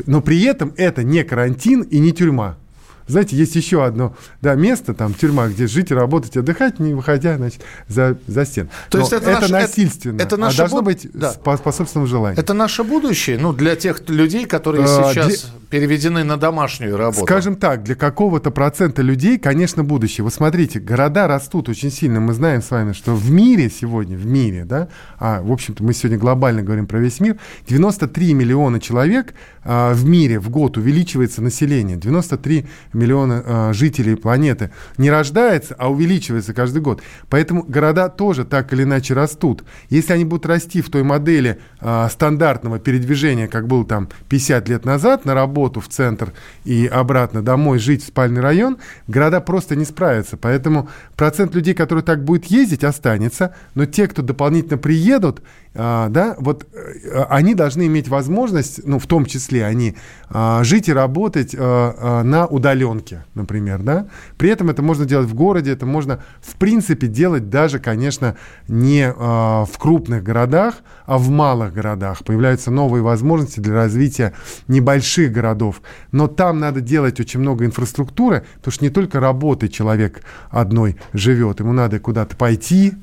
но 0.06 0.22
при 0.22 0.44
этом 0.44 0.74
это 0.78 1.04
не 1.04 1.24
карантин 1.24 1.82
и 1.82 2.00
не 2.00 2.12
тюрьма. 2.12 2.58
Знаете, 3.08 3.36
есть 3.36 3.56
еще 3.56 3.84
одно 3.84 4.16
да, 4.42 4.56
место, 4.56 4.94
там, 4.94 5.14
тюрьма, 5.14 5.48
где 5.48 5.68
жить 5.68 5.92
работать, 5.92 6.38
отдыхать, 6.38 6.80
не 6.80 6.94
выходя, 6.94 7.38
значит, 7.38 7.62
за, 7.88 8.18
за 8.28 8.46
стен. 8.46 8.70
То 8.90 9.00
есть 9.00 9.14
это, 9.14 9.30
это 9.30 9.42
наш, 9.42 9.50
насильственно, 9.50 10.16
это, 10.16 10.24
это 10.24 10.38
наше 10.38 10.56
а 10.56 10.58
должно 10.60 10.78
буд... 10.82 10.86
быть 10.86 11.08
да. 11.14 11.34
по, 11.44 11.58
по 11.58 11.72
собственному 11.72 12.08
желанию. 12.08 12.40
Это 12.40 12.54
наше 12.54 12.84
будущее, 12.84 13.38
ну, 13.38 13.54
для 13.54 13.76
тех 13.76 14.08
людей, 14.10 14.46
которые 14.46 14.86
а, 14.86 15.12
сейчас 15.12 15.28
для... 15.28 15.38
переведены 15.70 16.24
на 16.24 16.38
домашнюю 16.38 16.98
работу. 16.98 17.26
Скажем 17.26 17.56
так, 17.56 17.84
для 17.84 17.96
какого-то 17.96 18.52
процента 18.52 19.02
людей, 19.02 19.38
конечно, 19.38 19.84
будущее. 19.84 20.24
Вот 20.24 20.34
смотрите, 20.34 20.80
города 20.80 21.28
растут 21.28 21.70
очень 21.70 21.92
сильно. 21.92 22.20
Мы 22.20 22.34
знаем 22.34 22.62
с 22.62 22.72
вами, 22.72 22.94
что 22.94 23.16
в 23.16 23.30
мире 23.32 23.70
сегодня, 23.70 24.18
в 24.18 24.26
мире, 24.26 24.66
да, 24.66 24.88
а, 25.20 25.42
в 25.42 25.52
общем-то, 25.52 25.84
мы 25.84 25.94
сегодня 25.94 26.18
глобально 26.18 26.64
говорим 26.64 26.88
про 26.88 27.00
весь 27.00 27.20
мир, 27.20 27.38
93 27.68 28.34
миллиона 28.34 28.80
человек 28.80 29.34
а, 29.64 29.94
в 29.94 30.06
мире 30.06 30.40
в 30.40 30.50
год 30.50 30.78
увеличивается 30.78 31.42
население. 31.42 31.98
93 31.98 32.66
миллиона 32.94 33.44
а, 33.46 33.74
жителей 33.74 34.16
планеты 34.16 34.72
не 34.98 35.10
рождается, 35.10 35.76
а 35.78 35.92
увеличивается 35.92 36.54
каждый 36.54 36.82
год. 36.82 37.02
Поэтому 37.30 37.64
города 37.64 38.10
тоже 38.10 38.46
так 38.46 38.72
или 38.74 38.84
иначе 38.84 39.14
растут. 39.14 39.64
Если 39.90 40.14
они 40.14 40.26
будут 40.26 40.46
расти 40.46 40.82
в 40.82 40.90
той 40.90 41.04
модели 41.04 41.60
а, 41.80 42.10
стандартного 42.10 42.80
передвижения, 42.80 43.48
как 43.48 43.68
был 43.68 43.84
там 43.84 44.10
50 44.30 44.70
лет 44.70 44.86
назад, 44.86 45.26
на 45.26 45.34
работу 45.34 45.80
в 45.80 45.88
центр 45.88 46.34
и 46.66 46.88
обратно 46.88 47.42
домой 47.42 47.80
жить 47.80 48.04
в 48.04 48.08
спальный 48.08 48.42
район, 48.42 48.78
города 49.08 49.42
просто 49.42 49.76
не 49.76 49.86
справятся. 49.86 50.38
Поэтому 50.38 50.90
процент 51.16 51.56
людей, 51.56 51.74
которые 51.74 52.04
так 52.04 52.24
будет 52.24 52.46
ездить, 52.46 52.84
останется. 52.84 53.56
Но 53.76 53.86
те, 53.86 54.08
кто 54.08 54.22
дополнительно 54.22 54.78
приедут, 54.78 55.42
да, 55.74 56.36
вот 56.38 56.68
э, 56.72 57.24
они 57.30 57.56
должны 57.56 57.88
иметь 57.88 58.08
возможность, 58.08 58.86
ну, 58.86 59.00
в 59.00 59.08
том 59.08 59.26
числе 59.26 59.66
они, 59.66 59.96
а, 60.30 60.64
жить 60.64 60.88
и 60.88 60.94
работать 60.94 61.56
а, 61.58 62.22
на 62.24 62.46
удаленке, 62.46 63.26
например, 63.34 63.82
да. 63.82 64.08
При 64.38 64.50
этом 64.50 64.70
это 64.70 64.84
можно 64.84 65.06
делать 65.06 65.28
в 65.28 65.34
городе, 65.34 65.72
это 65.72 65.88
можно, 65.88 66.22
в 66.42 66.56
принципе, 66.58 67.08
делать 67.08 67.50
даже, 67.50 67.80
конечно, 67.80 68.38
не 68.68 69.12
в 69.12 69.78
крупных 69.80 70.24
городах, 70.24 70.76
а 71.06 71.18
в 71.18 71.30
малых 71.30 71.74
городах. 71.74 72.24
Появляются 72.24 72.72
новые 72.72 73.02
возможности 73.02 73.60
для 73.60 73.74
развития 73.74 74.34
небольших 74.68 75.32
городов. 75.32 75.82
Но 76.12 76.28
там 76.28 76.60
надо 76.60 76.82
делать 76.82 77.20
очень 77.20 77.40
много 77.40 77.66
инфраструктуры, 77.66 78.46
потому 78.56 78.72
что 78.72 78.84
не 78.84 78.90
только 78.90 79.20
работой 79.20 79.70
человек 79.70 80.22
одной 80.50 80.98
живет, 81.14 81.60
ему 81.60 81.74
надо 81.74 82.00
куда-то 82.00 82.36
пойти, 82.36 82.94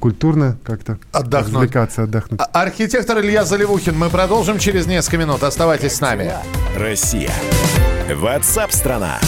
культурно 0.00 0.58
как-то 0.64 0.98
отдохнуть. 1.12 1.54
развлекаться, 1.54 2.02
отдохнуть. 2.02 2.40
А, 2.40 2.62
архитектор 2.62 3.20
Илья 3.20 3.44
Заливухин. 3.44 3.96
Мы 3.96 4.10
продолжим 4.10 4.58
через 4.58 4.86
несколько 4.86 5.18
минут. 5.18 5.42
Оставайтесь 5.42 5.94
с 5.94 6.00
нами. 6.00 6.32
Россия. 6.76 7.30
Ватсап-страна. 8.12 9.18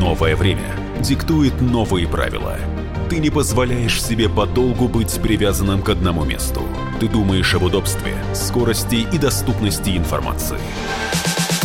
Новое 0.00 0.34
время 0.34 0.74
диктует 1.00 1.60
новые 1.60 2.08
правила. 2.08 2.56
Ты 3.08 3.18
не 3.18 3.30
позволяешь 3.30 4.02
себе 4.02 4.28
подолгу 4.28 4.88
быть 4.88 5.12
привязанным 5.20 5.82
к 5.82 5.88
одному 5.88 6.24
месту. 6.24 6.62
Ты 7.00 7.08
думаешь 7.08 7.54
об 7.54 7.64
удобстве, 7.64 8.14
скорости 8.34 9.06
и 9.12 9.18
доступности 9.18 9.96
информации. 9.96 10.58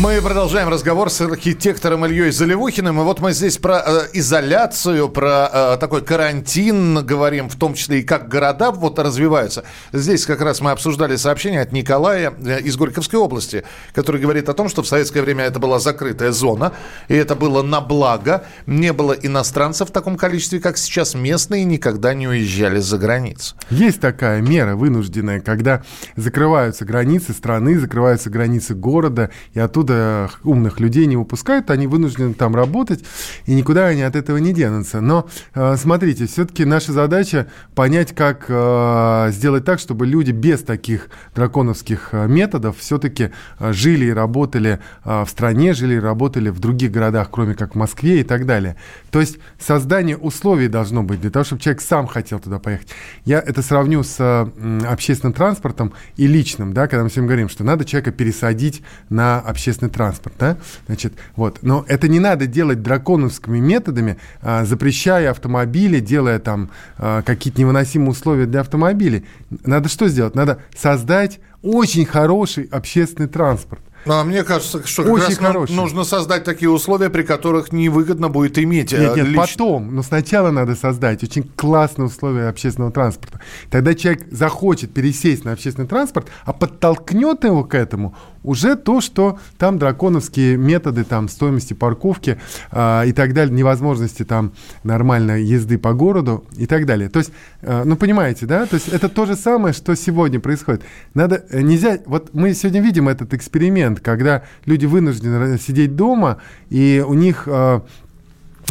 Мы 0.00 0.22
продолжаем 0.22 0.70
разговор 0.70 1.10
с 1.10 1.20
архитектором 1.20 2.06
Ильей 2.06 2.30
Заливухиным. 2.30 2.98
И 2.98 3.04
вот 3.04 3.20
мы 3.20 3.32
здесь 3.34 3.58
про 3.58 3.82
э, 3.84 4.08
изоляцию, 4.14 5.10
про 5.10 5.50
э, 5.52 5.76
такой 5.78 6.00
карантин 6.00 7.04
говорим, 7.04 7.50
в 7.50 7.56
том 7.56 7.74
числе 7.74 8.00
и 8.00 8.02
как 8.02 8.26
города 8.26 8.70
вот 8.70 8.98
развиваются. 8.98 9.64
Здесь 9.92 10.24
как 10.24 10.40
раз 10.40 10.62
мы 10.62 10.70
обсуждали 10.70 11.16
сообщение 11.16 11.60
от 11.60 11.72
Николая 11.72 12.32
э, 12.42 12.62
из 12.62 12.76
Горьковской 12.76 13.20
области, 13.20 13.64
который 13.92 14.18
говорит 14.18 14.48
о 14.48 14.54
том, 14.54 14.70
что 14.70 14.82
в 14.82 14.88
советское 14.88 15.20
время 15.20 15.44
это 15.44 15.58
была 15.58 15.78
закрытая 15.78 16.32
зона, 16.32 16.72
и 17.08 17.14
это 17.14 17.34
было 17.34 17.62
на 17.62 17.82
благо. 17.82 18.46
Не 18.64 18.94
было 18.94 19.12
иностранцев 19.12 19.90
в 19.90 19.92
таком 19.92 20.16
количестве, 20.16 20.58
как 20.58 20.78
сейчас. 20.78 21.14
Местные 21.14 21.64
никогда 21.64 22.14
не 22.14 22.26
уезжали 22.26 22.78
за 22.78 22.96
границу. 22.96 23.56
Есть 23.68 24.00
такая 24.00 24.40
мера 24.40 24.74
вынужденная, 24.74 25.40
когда 25.40 25.82
закрываются 26.16 26.86
границы 26.86 27.34
страны, 27.34 27.78
закрываются 27.78 28.30
границы 28.30 28.74
города, 28.74 29.30
и 29.52 29.60
оттуда 29.60 29.81
оттуда 29.82 30.30
умных 30.44 30.80
людей 30.80 31.06
не 31.06 31.16
выпускают, 31.16 31.70
они 31.70 31.86
вынуждены 31.86 32.34
там 32.34 32.54
работать, 32.54 33.04
и 33.46 33.54
никуда 33.54 33.86
они 33.86 34.02
от 34.02 34.16
этого 34.16 34.38
не 34.38 34.52
денутся. 34.52 35.00
Но 35.00 35.28
э, 35.54 35.76
смотрите, 35.76 36.26
все-таки 36.26 36.64
наша 36.64 36.92
задача 36.92 37.48
понять, 37.74 38.14
как 38.14 38.46
э, 38.48 39.28
сделать 39.32 39.64
так, 39.64 39.80
чтобы 39.80 40.06
люди 40.06 40.30
без 40.30 40.62
таких 40.62 41.08
драконовских 41.34 42.10
э, 42.12 42.26
методов 42.28 42.78
все-таки 42.78 43.30
жили 43.60 44.06
и 44.06 44.12
работали 44.12 44.78
в 45.04 45.26
стране, 45.28 45.74
жили 45.74 45.94
и 45.94 45.98
работали 45.98 46.50
в 46.50 46.60
других 46.60 46.92
городах, 46.92 47.28
кроме 47.30 47.54
как 47.54 47.72
в 47.72 47.78
Москве 47.78 48.20
и 48.20 48.24
так 48.24 48.46
далее. 48.46 48.76
То 49.10 49.20
есть 49.20 49.38
создание 49.58 50.16
условий 50.16 50.68
должно 50.68 51.02
быть 51.02 51.20
для 51.20 51.30
того, 51.30 51.44
чтобы 51.44 51.60
человек 51.62 51.82
сам 51.82 52.06
хотел 52.06 52.38
туда 52.38 52.58
поехать. 52.58 52.88
Я 53.24 53.40
это 53.40 53.62
сравню 53.62 54.02
с 54.02 54.48
общественным 54.88 55.32
транспортом 55.32 55.92
и 56.16 56.26
личным, 56.26 56.72
да, 56.72 56.86
когда 56.86 57.02
мы 57.04 57.08
всем 57.08 57.26
говорим, 57.26 57.48
что 57.48 57.64
надо 57.64 57.84
человека 57.84 58.12
пересадить 58.12 58.82
на 59.08 59.40
общественный 59.40 59.71
общественный 59.72 59.90
транспорт, 59.90 60.34
да, 60.38 60.56
значит, 60.86 61.14
вот, 61.36 61.58
но 61.62 61.84
это 61.88 62.08
не 62.08 62.20
надо 62.20 62.46
делать 62.46 62.82
драконовскими 62.82 63.58
методами, 63.58 64.18
а, 64.42 64.64
запрещая 64.64 65.30
автомобили, 65.30 66.00
делая 66.00 66.38
там 66.38 66.70
а, 66.98 67.22
какие-то 67.22 67.60
невыносимые 67.60 68.10
условия 68.10 68.46
для 68.46 68.60
автомобилей. 68.60 69.24
Надо 69.64 69.88
что 69.88 70.08
сделать? 70.08 70.34
Надо 70.34 70.60
создать 70.76 71.40
очень 71.62 72.04
хороший 72.04 72.64
общественный 72.64 73.28
транспорт. 73.28 73.82
Ну, 74.04 74.14
а 74.14 74.24
мне 74.24 74.42
кажется, 74.42 74.84
что 74.86 75.04
как 75.04 75.12
Очень 75.12 75.38
раз 75.38 75.70
нужно 75.70 76.04
создать 76.04 76.42
такие 76.44 76.68
условия, 76.68 77.08
при 77.08 77.22
которых 77.22 77.72
невыгодно 77.72 78.28
будет 78.28 78.58
иметь 78.58 78.92
Нет, 78.92 79.16
нет, 79.16 79.26
лич... 79.26 79.36
потом. 79.36 79.94
Но 79.94 80.02
сначала 80.02 80.50
надо 80.50 80.74
создать 80.74 81.22
очень 81.22 81.44
классные 81.44 82.06
условия 82.06 82.48
общественного 82.48 82.92
транспорта. 82.92 83.40
Тогда 83.70 83.94
человек 83.94 84.26
захочет 84.30 84.92
пересесть 84.92 85.44
на 85.44 85.52
общественный 85.52 85.86
транспорт, 85.86 86.28
а 86.44 86.52
подтолкнет 86.52 87.44
его 87.44 87.62
к 87.64 87.74
этому 87.74 88.16
уже 88.42 88.76
то, 88.76 89.00
что 89.00 89.38
там 89.58 89.78
драконовские 89.78 90.56
методы 90.56 91.04
там, 91.04 91.28
стоимости 91.28 91.74
парковки 91.74 92.38
э, 92.70 93.02
и 93.06 93.12
так 93.12 93.34
далее, 93.34 93.54
невозможности 93.54 94.24
там 94.24 94.52
нормальной 94.84 95.44
езды 95.44 95.78
по 95.78 95.92
городу 95.92 96.44
и 96.56 96.66
так 96.66 96.86
далее. 96.86 97.08
То 97.08 97.20
есть, 97.20 97.32
э, 97.62 97.82
ну, 97.84 97.96
понимаете, 97.96 98.46
да? 98.46 98.66
То 98.66 98.74
есть 98.74 98.88
это 98.88 99.08
то 99.08 99.26
же 99.26 99.36
самое, 99.36 99.74
что 99.74 99.94
сегодня 99.94 100.40
происходит. 100.40 100.82
Надо, 101.14 101.44
э, 101.50 101.60
нельзя, 101.62 101.98
вот 102.06 102.34
мы 102.34 102.54
сегодня 102.54 102.80
видим 102.80 103.08
этот 103.08 103.34
эксперимент, 103.34 104.00
когда 104.00 104.42
люди 104.64 104.86
вынуждены 104.86 105.58
сидеть 105.58 105.96
дома, 105.96 106.38
и 106.70 107.04
у 107.06 107.14
них... 107.14 107.44
Э, 107.46 107.80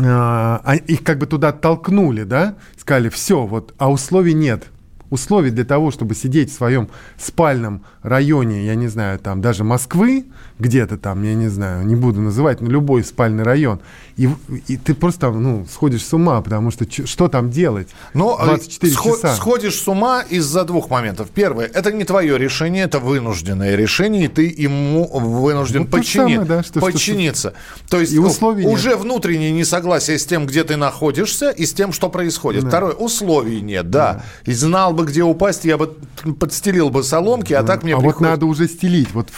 а, 0.04 0.76
их 0.88 1.04
как 1.04 1.18
бы 1.18 1.28
туда 1.28 1.52
толкнули, 1.52 2.24
да, 2.24 2.56
сказали, 2.78 3.10
все, 3.10 3.46
вот, 3.46 3.74
а 3.78 3.92
условий 3.92 4.34
нет 4.34 4.70
условий 5.12 5.52
для 5.52 5.66
того, 5.66 5.92
чтобы 5.92 6.16
сидеть 6.16 6.50
в 6.50 6.56
своем 6.56 6.90
спальном 7.20 7.84
районе, 8.02 8.66
я 8.66 8.74
не 8.74 8.88
знаю, 8.88 9.20
там 9.20 9.42
даже 9.42 9.64
Москвы, 9.64 10.26
где-то 10.58 10.98
там, 10.98 11.22
я 11.24 11.36
не 11.36 11.50
знаю, 11.50 11.86
не 11.86 11.96
буду 11.96 12.22
называть, 12.22 12.62
но 12.62 12.70
любой 12.70 13.04
спальный 13.04 13.44
район, 13.44 13.80
и, 14.18 14.30
и 14.68 14.78
ты 14.78 14.96
просто 14.96 15.30
ну, 15.32 15.68
сходишь 15.72 16.04
с 16.06 16.14
ума, 16.14 16.42
потому 16.42 16.72
что 16.72 16.86
что 17.06 17.28
там 17.28 17.52
делать? 17.52 17.90
Ну, 18.14 18.38
24 18.38 18.94
сход, 18.94 19.16
часа. 19.16 19.36
Сходишь 19.36 19.76
с 19.76 19.88
ума 19.88 20.22
из-за 20.22 20.64
двух 20.64 20.90
моментов. 20.90 21.30
Первое, 21.34 21.66
это 21.66 21.92
не 21.92 22.06
твое 22.06 22.38
решение, 22.38 22.86
это 22.86 23.00
вынужденное 23.00 23.76
решение, 23.76 24.26
и 24.26 24.28
ты 24.28 24.46
ему 24.46 25.08
вынужден 25.08 25.82
ну, 25.82 25.88
подчини... 25.88 26.36
самое, 26.36 26.42
да, 26.42 26.64
что, 26.64 26.80
подчиниться. 26.80 27.50
Что, 27.50 27.78
что... 27.78 27.90
То 27.90 28.00
есть 28.00 28.14
и 28.14 28.20
условий 28.20 28.66
уже 28.66 28.90
нет. 28.90 29.00
внутреннее 29.00 29.52
несогласие 29.52 30.18
с 30.18 30.26
тем, 30.26 30.46
где 30.46 30.64
ты 30.64 30.78
находишься, 30.78 31.50
и 31.50 31.66
с 31.66 31.74
тем, 31.74 31.92
что 31.92 32.10
происходит. 32.10 32.64
Да. 32.64 32.70
Второе, 32.70 32.94
условий 32.94 33.62
нет, 33.62 33.90
да. 33.90 34.14
да. 34.14 34.24
И 34.46 34.54
знал 34.54 34.94
бы 34.94 35.01
бы 35.02 35.10
где 35.10 35.24
упасть, 35.24 35.66
я 35.66 35.78
бы 35.78 35.96
подстелил 36.40 36.90
бы 36.90 37.04
соломки, 37.04 37.54
а 37.54 37.64
так 37.64 37.84
мне 37.84 37.94
А 37.94 37.98
приходит... 37.98 38.20
вот 38.20 38.28
надо 38.28 38.46
уже 38.46 38.68
стелить. 38.68 39.14
Вот 39.14 39.30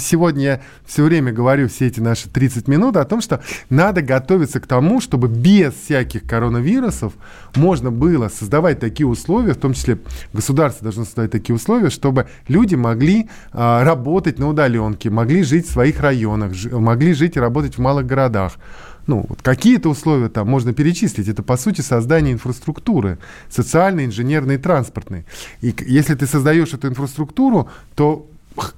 сегодня 0.00 0.42
я 0.42 0.60
все 0.86 1.02
время 1.04 1.32
говорю 1.32 1.68
все 1.68 1.86
эти 1.86 2.00
наши 2.00 2.28
30 2.28 2.68
минут 2.68 2.96
о 2.96 3.04
том, 3.04 3.20
что 3.20 3.42
надо 3.70 4.02
готовиться 4.02 4.60
к 4.60 4.66
тому, 4.66 5.00
чтобы 5.00 5.28
без 5.28 5.74
всяких 5.74 6.24
коронавирусов 6.24 7.12
можно 7.54 7.90
было 7.90 8.28
создавать 8.28 8.80
такие 8.80 9.06
условия, 9.06 9.54
в 9.54 9.58
том 9.58 9.74
числе 9.74 9.98
государство 10.32 10.84
должно 10.84 11.04
создавать 11.04 11.30
такие 11.30 11.54
условия, 11.54 11.90
чтобы 11.90 12.26
люди 12.46 12.74
могли 12.74 13.28
а, 13.52 13.84
работать 13.84 14.38
на 14.38 14.48
удаленке, 14.48 15.10
могли 15.10 15.42
жить 15.42 15.66
в 15.66 15.72
своих 15.72 16.00
районах, 16.00 16.52
могли 16.70 17.14
жить 17.14 17.36
и 17.36 17.40
работать 17.40 17.76
в 17.76 17.80
малых 17.80 18.06
городах 18.06 18.54
ну, 19.08 19.24
вот 19.26 19.40
какие-то 19.42 19.88
условия 19.88 20.28
там 20.28 20.48
можно 20.48 20.72
перечислить. 20.74 21.28
Это, 21.28 21.42
по 21.42 21.56
сути, 21.56 21.80
создание 21.80 22.34
инфраструктуры, 22.34 23.18
социальной, 23.48 24.04
инженерной, 24.04 24.58
транспортной. 24.58 25.24
И 25.62 25.74
если 25.86 26.14
ты 26.14 26.26
создаешь 26.26 26.74
эту 26.74 26.88
инфраструктуру, 26.88 27.70
то 27.96 28.28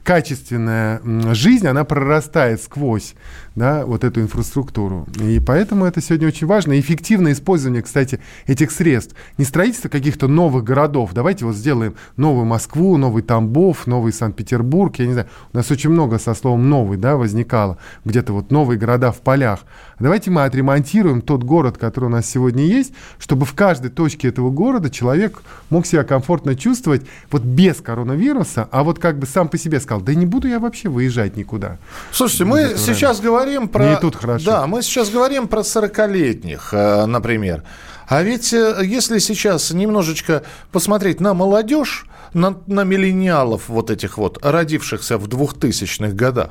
качественная 0.05 1.01
жизнь, 1.35 1.67
она 1.67 1.85
прорастает 1.85 2.63
сквозь 2.63 3.15
да, 3.61 3.85
вот 3.85 4.05
эту 4.05 4.23
инфраструктуру. 4.23 5.07
И 5.21 5.39
поэтому 5.39 5.85
это 5.85 6.01
сегодня 6.01 6.29
очень 6.29 6.47
важно. 6.47 6.81
эффективное 6.81 7.33
использование, 7.33 7.83
кстати, 7.83 8.19
этих 8.47 8.71
средств. 8.71 9.15
Не 9.37 9.45
строительство 9.45 9.91
каких-то 9.91 10.29
новых 10.29 10.65
городов. 10.65 11.11
Давайте 11.13 11.45
вот 11.45 11.55
сделаем 11.55 11.95
новую 12.17 12.47
Москву, 12.47 12.97
новый 12.97 13.23
Тамбов, 13.23 13.87
новый 13.87 14.15
Санкт-Петербург. 14.15 14.99
Я 14.99 15.07
не 15.07 15.13
знаю, 15.13 15.29
у 15.53 15.57
нас 15.59 15.71
очень 15.71 15.91
много 15.91 16.19
со 16.19 16.33
словом 16.33 16.71
«новый» 16.71 16.97
да, 16.97 17.17
возникало. 17.17 17.77
Где-то 18.07 18.33
вот 18.33 18.51
новые 18.51 18.79
города 18.79 19.13
в 19.13 19.19
полях. 19.19 19.61
Давайте 19.99 20.31
мы 20.31 20.45
отремонтируем 20.45 21.21
тот 21.21 21.43
город, 21.43 21.77
который 21.77 22.07
у 22.07 22.09
нас 22.09 22.25
сегодня 22.25 22.65
есть, 22.65 22.95
чтобы 23.19 23.45
в 23.45 23.53
каждой 23.53 23.91
точке 23.91 24.29
этого 24.29 24.49
города 24.49 24.89
человек 24.89 25.43
мог 25.69 25.85
себя 25.85 26.05
комфортно 26.05 26.57
чувствовать 26.57 27.03
вот 27.31 27.43
без 27.43 27.77
коронавируса, 27.83 28.67
а 28.71 28.85
вот 28.85 28.99
как 28.99 29.19
бы 29.19 29.27
сам 29.27 29.49
по 29.49 29.59
себе 29.59 29.81
сказал, 29.81 30.01
да 30.01 30.15
не 30.15 30.25
буду 30.25 30.49
я 30.49 30.59
вообще 30.59 30.89
выезжать 30.89 31.37
никуда. 31.37 31.77
Слушайте, 32.11 32.47
мы 32.47 32.75
сейчас 32.79 33.21
время. 33.21 33.50
Говорим 33.51 33.69
про... 33.69 33.85
Мне 33.85 33.97
тут 33.97 34.17
хорошо. 34.17 34.45
Да, 34.45 34.67
мы 34.67 34.83
сейчас 34.83 35.11
говорим 35.11 35.49
про 35.49 35.61
40-летних, 35.61 36.73
э, 36.73 37.07
например. 37.07 37.65
А 38.07 38.23
ведь 38.23 38.53
э, 38.53 38.81
если 38.85 39.19
сейчас 39.19 39.71
немножечко 39.71 40.43
посмотреть 40.73 41.21
на 41.21 41.35
молодежь, 41.35 42.07
на, 42.33 42.57
на 42.67 42.85
миллениалов 42.85 43.69
вот 43.69 43.91
этих 43.91 44.19
вот, 44.19 44.39
родившихся 44.45 45.19
в 45.19 45.27
2000-х 45.27 46.13
годах, 46.15 46.51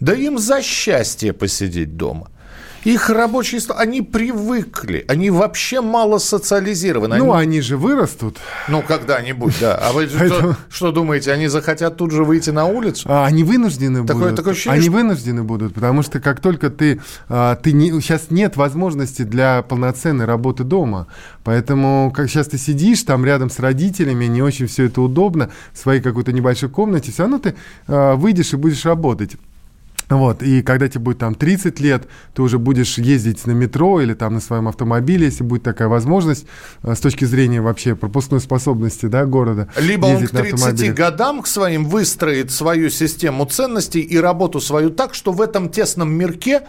да 0.00 0.14
им 0.14 0.38
за 0.38 0.62
счастье 0.62 1.32
посидеть 1.32 1.96
дома. 1.96 2.30
Их 2.88 3.10
рабочие 3.10 3.60
они 3.76 4.00
привыкли, 4.00 5.04
они 5.08 5.28
вообще 5.28 5.82
мало 5.82 6.16
социализированы. 6.16 7.18
Ну, 7.18 7.34
они, 7.34 7.42
они 7.42 7.60
же 7.60 7.76
вырастут. 7.76 8.38
Ну, 8.66 8.80
когда-нибудь, 8.80 9.56
да. 9.60 9.74
А 9.74 9.92
вы 9.92 10.06
что, 10.06 10.56
что 10.70 10.90
думаете, 10.90 11.32
они 11.32 11.48
захотят 11.48 11.98
тут 11.98 12.12
же 12.12 12.24
выйти 12.24 12.48
на 12.48 12.64
улицу? 12.64 13.06
А, 13.10 13.26
они 13.26 13.44
вынуждены 13.44 14.06
такое, 14.06 14.22
будут. 14.22 14.36
Такое 14.36 14.52
ощущение, 14.54 14.78
они 14.78 14.88
что... 14.88 14.92
вынуждены 14.92 15.42
будут, 15.42 15.74
потому 15.74 16.02
что 16.02 16.18
как 16.18 16.40
только 16.40 16.70
ты... 16.70 17.02
А, 17.28 17.56
ты 17.56 17.72
не, 17.72 17.90
сейчас 18.00 18.30
нет 18.30 18.56
возможности 18.56 19.20
для 19.20 19.60
полноценной 19.60 20.24
работы 20.24 20.64
дома. 20.64 21.08
Поэтому, 21.44 22.10
как 22.16 22.30
сейчас 22.30 22.48
ты 22.48 22.56
сидишь 22.56 23.02
там 23.02 23.22
рядом 23.22 23.50
с 23.50 23.58
родителями, 23.58 24.24
не 24.24 24.40
очень 24.40 24.66
все 24.66 24.84
это 24.84 25.02
удобно, 25.02 25.50
в 25.74 25.78
своей 25.78 26.00
какой-то 26.00 26.32
небольшой 26.32 26.70
комнате, 26.70 27.12
все 27.12 27.24
равно 27.24 27.38
ты 27.38 27.54
а, 27.86 28.16
выйдешь 28.16 28.54
и 28.54 28.56
будешь 28.56 28.86
работать. 28.86 29.36
Вот, 30.08 30.42
и 30.42 30.62
когда 30.62 30.88
тебе 30.88 31.00
будет 31.00 31.18
там 31.18 31.34
30 31.34 31.80
лет, 31.80 32.08
ты 32.34 32.42
уже 32.42 32.58
будешь 32.58 32.96
ездить 32.98 33.46
на 33.46 33.52
метро 33.52 34.00
или 34.00 34.14
там 34.14 34.34
на 34.34 34.40
своем 34.40 34.66
автомобиле, 34.68 35.26
если 35.26 35.44
будет 35.44 35.62
такая 35.62 35.88
возможность, 35.88 36.46
э, 36.82 36.94
с 36.94 37.00
точки 37.00 37.26
зрения 37.26 37.60
вообще 37.60 37.94
пропускной 37.94 38.40
способности 38.40 39.06
да, 39.06 39.26
города. 39.26 39.68
Либо 39.78 40.06
он 40.06 40.26
к 40.26 40.30
30 40.30 40.94
годам 40.94 41.42
к 41.42 41.46
своим 41.46 41.84
выстроит 41.84 42.50
свою 42.50 42.88
систему 42.88 43.44
ценностей 43.44 44.00
и 44.00 44.16
работу 44.18 44.60
свою 44.60 44.90
так, 44.90 45.14
что 45.14 45.32
в 45.32 45.42
этом 45.42 45.68
тесном 45.68 46.10
мирке 46.10 46.62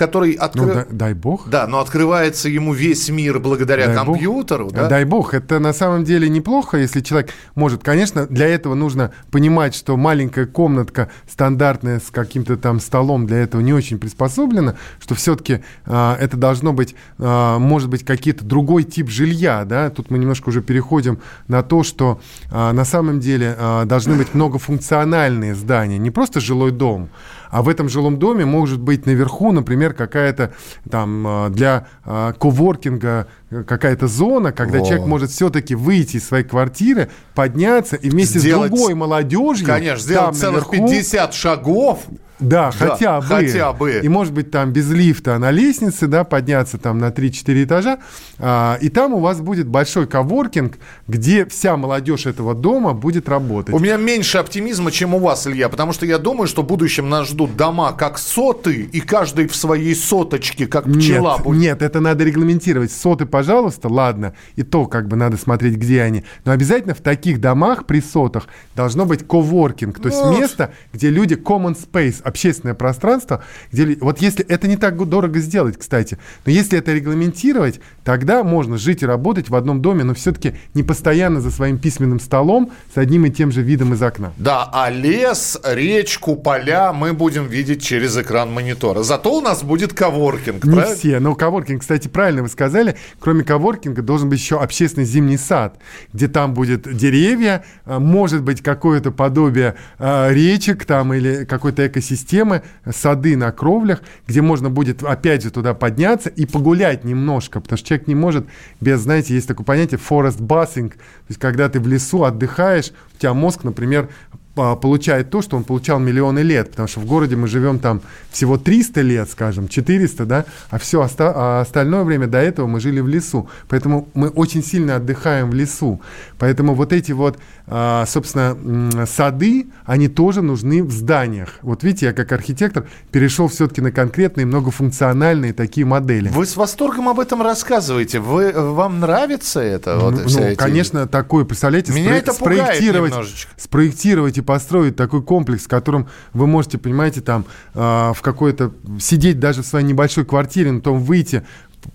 который 0.00 0.32
открывает... 0.32 0.88
Ну, 0.88 0.96
да, 0.96 1.04
дай 1.04 1.12
бог. 1.12 1.46
Да, 1.50 1.66
но 1.66 1.78
открывается 1.78 2.48
ему 2.48 2.72
весь 2.72 3.10
мир 3.10 3.38
благодаря 3.38 3.88
дай 3.88 3.94
компьютеру. 3.94 4.64
Бог. 4.64 4.72
Да? 4.72 4.88
Дай 4.88 5.04
бог. 5.04 5.34
Это 5.34 5.58
на 5.58 5.74
самом 5.74 6.04
деле 6.04 6.26
неплохо, 6.30 6.78
если 6.78 7.02
человек 7.02 7.34
может. 7.54 7.82
Конечно, 7.82 8.26
для 8.26 8.46
этого 8.46 8.74
нужно 8.74 9.12
понимать, 9.30 9.74
что 9.74 9.98
маленькая 9.98 10.46
комнатка 10.46 11.10
стандартная 11.30 12.00
с 12.00 12.10
каким-то 12.10 12.56
там 12.56 12.80
столом 12.80 13.26
для 13.26 13.40
этого 13.40 13.60
не 13.60 13.74
очень 13.74 13.98
приспособлена, 13.98 14.76
что 15.00 15.14
все-таки 15.14 15.62
а, 15.84 16.16
это 16.18 16.38
должно 16.38 16.72
быть, 16.72 16.94
а, 17.18 17.58
может 17.58 17.90
быть, 17.90 18.02
какие-то 18.02 18.42
другой 18.42 18.84
тип 18.84 19.10
жилья. 19.10 19.66
Да? 19.66 19.90
Тут 19.90 20.10
мы 20.10 20.16
немножко 20.16 20.48
уже 20.48 20.62
переходим 20.62 21.18
на 21.46 21.62
то, 21.62 21.82
что 21.82 22.22
а, 22.50 22.72
на 22.72 22.86
самом 22.86 23.20
деле 23.20 23.54
а, 23.58 23.84
должны 23.84 24.14
быть 24.14 24.32
многофункциональные 24.32 25.54
здания, 25.54 25.98
не 25.98 26.10
просто 26.10 26.40
жилой 26.40 26.70
дом, 26.70 27.10
а 27.50 27.62
в 27.62 27.68
этом 27.68 27.88
жилом 27.88 28.18
доме 28.18 28.44
может 28.44 28.80
быть 28.80 29.06
наверху, 29.06 29.52
например, 29.52 29.92
какая-то 29.92 30.54
там 30.88 31.26
а, 31.26 31.48
для 31.50 31.86
а, 32.04 32.32
коворкинга 32.32 33.28
какая-то 33.50 34.06
зона, 34.06 34.52
когда 34.52 34.78
Во. 34.78 34.86
человек 34.86 35.06
может 35.06 35.30
все-таки 35.30 35.74
выйти 35.74 36.18
из 36.18 36.26
своей 36.26 36.44
квартиры, 36.44 37.10
подняться 37.34 37.96
и 37.96 38.08
вместе 38.10 38.38
сделать, 38.38 38.72
с 38.72 38.74
другой 38.74 38.94
молодежью... 38.94 39.66
Конечно, 39.66 40.02
сделать 40.02 40.36
целых 40.36 40.70
наверху, 40.70 40.88
50 40.88 41.34
шагов 41.34 41.98
да, 42.40 42.72
да, 42.78 42.88
хотя 42.88 43.20
бы. 43.20 43.26
Хотя 43.26 43.72
бы. 43.72 44.00
И, 44.02 44.08
может 44.08 44.32
быть, 44.32 44.50
там 44.50 44.72
без 44.72 44.90
лифта 44.90 45.38
на 45.38 45.50
лестнице, 45.50 46.06
да, 46.06 46.24
подняться 46.24 46.78
там 46.78 46.98
на 46.98 47.08
3-4 47.08 47.64
этажа. 47.64 47.98
А, 48.38 48.78
и 48.80 48.88
там 48.88 49.12
у 49.14 49.20
вас 49.20 49.40
будет 49.40 49.66
большой 49.66 50.06
коворкинг, 50.06 50.78
где 51.06 51.44
вся 51.44 51.76
молодежь 51.76 52.26
этого 52.26 52.54
дома 52.54 52.94
будет 52.94 53.28
работать. 53.28 53.74
У 53.74 53.78
меня 53.78 53.96
меньше 53.96 54.38
оптимизма, 54.38 54.90
чем 54.90 55.14
у 55.14 55.18
вас, 55.18 55.46
Илья, 55.46 55.68
потому 55.68 55.92
что 55.92 56.06
я 56.06 56.18
думаю, 56.18 56.48
что 56.48 56.62
в 56.62 56.66
будущем 56.66 57.08
нас 57.08 57.28
ждут 57.28 57.56
дома 57.56 57.92
как 57.92 58.18
соты, 58.18 58.88
и 58.90 59.00
каждый 59.00 59.46
в 59.46 59.54
своей 59.54 59.94
соточке, 59.94 60.66
как 60.66 60.84
пчела 60.84 61.34
нет, 61.34 61.44
будет. 61.44 61.60
Нет, 61.60 61.82
это 61.82 62.00
надо 62.00 62.24
регламентировать. 62.24 62.90
Соты, 62.90 63.26
пожалуйста, 63.40 63.88
ладно, 63.88 64.34
и 64.56 64.62
то 64.62 64.84
как 64.84 65.08
бы 65.08 65.16
надо 65.16 65.38
смотреть, 65.38 65.76
где 65.76 66.02
они. 66.02 66.24
Но 66.44 66.52
обязательно 66.52 66.94
в 66.94 67.00
таких 67.00 67.40
домах 67.40 67.86
при 67.86 68.02
сотах 68.02 68.48
должно 68.76 69.06
быть 69.06 69.26
коворкинг, 69.26 69.98
то 69.98 70.08
есть 70.08 70.20
вот. 70.20 70.38
место, 70.38 70.74
где 70.92 71.08
люди 71.08 71.36
common 71.36 71.74
space, 71.74 72.20
общественное 72.22 72.74
пространство, 72.74 73.42
где 73.72 73.96
вот 74.02 74.20
если 74.20 74.44
это 74.44 74.68
не 74.68 74.76
так 74.76 74.98
дорого 75.08 75.38
сделать, 75.38 75.78
кстати, 75.78 76.18
но 76.44 76.52
если 76.52 76.78
это 76.78 76.92
регламентировать, 76.92 77.80
тогда 78.04 78.44
можно 78.44 78.76
жить 78.76 79.02
и 79.02 79.06
работать 79.06 79.48
в 79.48 79.54
одном 79.54 79.80
доме, 79.80 80.04
но 80.04 80.12
все-таки 80.12 80.56
не 80.74 80.82
постоянно 80.82 81.40
за 81.40 81.50
своим 81.50 81.78
письменным 81.78 82.20
столом 82.20 82.72
с 82.94 82.98
одним 82.98 83.24
и 83.24 83.30
тем 83.30 83.50
же 83.50 83.62
видом 83.62 83.94
из 83.94 84.02
окна. 84.02 84.34
Да, 84.36 84.68
а 84.70 84.90
лес, 84.90 85.58
речку, 85.64 86.36
поля 86.36 86.92
мы 86.92 87.14
будем 87.14 87.46
видеть 87.46 87.82
через 87.82 88.18
экран 88.18 88.52
монитора. 88.52 89.02
Зато 89.02 89.34
у 89.34 89.40
нас 89.40 89.62
будет 89.62 89.94
коворкинг, 89.94 90.62
Не 90.62 90.74
правильно? 90.74 90.94
все, 90.94 91.20
но 91.20 91.34
коворкинг, 91.34 91.80
кстати, 91.80 92.08
правильно 92.08 92.42
вы 92.42 92.50
сказали, 92.50 92.96
кроме 93.18 93.29
коворкинга 93.38 94.02
должен 94.02 94.28
быть 94.28 94.40
еще 94.40 94.60
общественный 94.60 95.06
зимний 95.06 95.38
сад, 95.38 95.78
где 96.12 96.28
там 96.28 96.54
будет 96.54 96.92
деревья, 96.96 97.64
а, 97.84 97.98
может 97.98 98.42
быть 98.42 98.62
какое-то 98.62 99.10
подобие 99.10 99.74
э, 99.98 100.32
речек 100.32 100.84
там 100.84 101.14
или 101.14 101.44
какой-то 101.44 101.86
экосистемы, 101.86 102.20
системы, 102.20 102.62
сады 102.90 103.36
на 103.36 103.52
кровлях, 103.52 104.02
где 104.26 104.42
можно 104.42 104.70
будет 104.70 105.02
опять 105.02 105.42
же 105.42 105.50
туда 105.50 105.74
подняться 105.74 106.28
и 106.28 106.46
погулять 106.46 107.04
немножко, 107.04 107.60
потому 107.60 107.78
что 107.78 107.88
человек 107.88 108.06
не 108.08 108.14
может 108.14 108.46
без, 108.80 109.00
знаете, 109.00 109.34
есть 109.34 109.48
такое 109.48 109.64
понятие 109.64 109.98
forest 109.98 110.38
bathing, 110.38 110.90
то 110.90 110.96
есть 111.28 111.40
когда 111.40 111.68
ты 111.68 111.80
в 111.80 111.88
лесу 111.88 112.24
отдыхаешь, 112.24 112.92
у 113.14 113.18
тебя 113.18 113.34
мозг, 113.34 113.64
например, 113.64 114.08
получает 114.54 115.30
то, 115.30 115.42
что 115.42 115.56
он 115.56 115.64
получал 115.64 115.98
миллионы 116.00 116.40
лет, 116.40 116.70
потому 116.70 116.88
что 116.88 117.00
в 117.00 117.06
городе 117.06 117.36
мы 117.36 117.46
живем 117.48 117.78
там 117.78 118.00
всего 118.30 118.58
300 118.58 119.00
лет, 119.02 119.30
скажем, 119.30 119.68
400, 119.68 120.26
да, 120.26 120.44
а 120.70 120.78
все 120.78 121.00
оста- 121.02 121.32
а 121.34 121.60
остальное 121.60 122.02
время 122.04 122.26
до 122.26 122.38
этого 122.38 122.66
мы 122.66 122.80
жили 122.80 123.00
в 123.00 123.08
лесу, 123.08 123.48
поэтому 123.68 124.08
мы 124.14 124.28
очень 124.28 124.62
сильно 124.64 124.96
отдыхаем 124.96 125.50
в 125.50 125.54
лесу, 125.54 126.00
поэтому 126.38 126.74
вот 126.74 126.92
эти 126.92 127.12
вот, 127.12 127.38
а, 127.68 128.04
собственно, 128.06 129.06
сады, 129.06 129.68
они 129.84 130.08
тоже 130.08 130.42
нужны 130.42 130.82
в 130.82 130.90
зданиях. 130.90 131.58
Вот 131.62 131.84
видите, 131.84 132.06
я 132.06 132.12
как 132.12 132.32
архитектор 132.32 132.86
перешел 133.12 133.46
все-таки 133.48 133.80
на 133.80 133.92
конкретные 133.92 134.46
многофункциональные 134.46 135.52
такие 135.52 135.86
модели. 135.86 136.28
Вы 136.28 136.44
с 136.44 136.56
восторгом 136.56 137.08
об 137.08 137.20
этом 137.20 137.40
рассказываете, 137.42 138.18
Вы, 138.18 138.52
вам 138.52 139.00
нравится 139.00 139.60
это? 139.60 139.96
Вот, 139.98 140.14
ну, 140.14 140.20
эти... 140.24 140.56
конечно, 140.56 141.06
такое, 141.06 141.44
представляете, 141.44 141.92
Меня 141.92 142.10
спро- 142.10 142.14
это 142.18 142.32
спроектировать, 142.32 143.14
спроектировать 143.56 144.39
и 144.40 144.42
построить 144.42 144.96
такой 144.96 145.22
комплекс, 145.22 145.64
в 145.64 145.68
котором 145.68 146.08
вы 146.32 146.46
можете, 146.46 146.78
понимаете, 146.78 147.20
там 147.20 147.44
э, 147.74 147.78
в 147.78 148.18
какой-то 148.20 148.72
сидеть 148.98 149.38
даже 149.38 149.62
в 149.62 149.66
своей 149.66 149.86
небольшой 149.86 150.24
квартире, 150.24 150.72
но 150.72 150.78
потом 150.78 151.00
выйти 151.00 151.44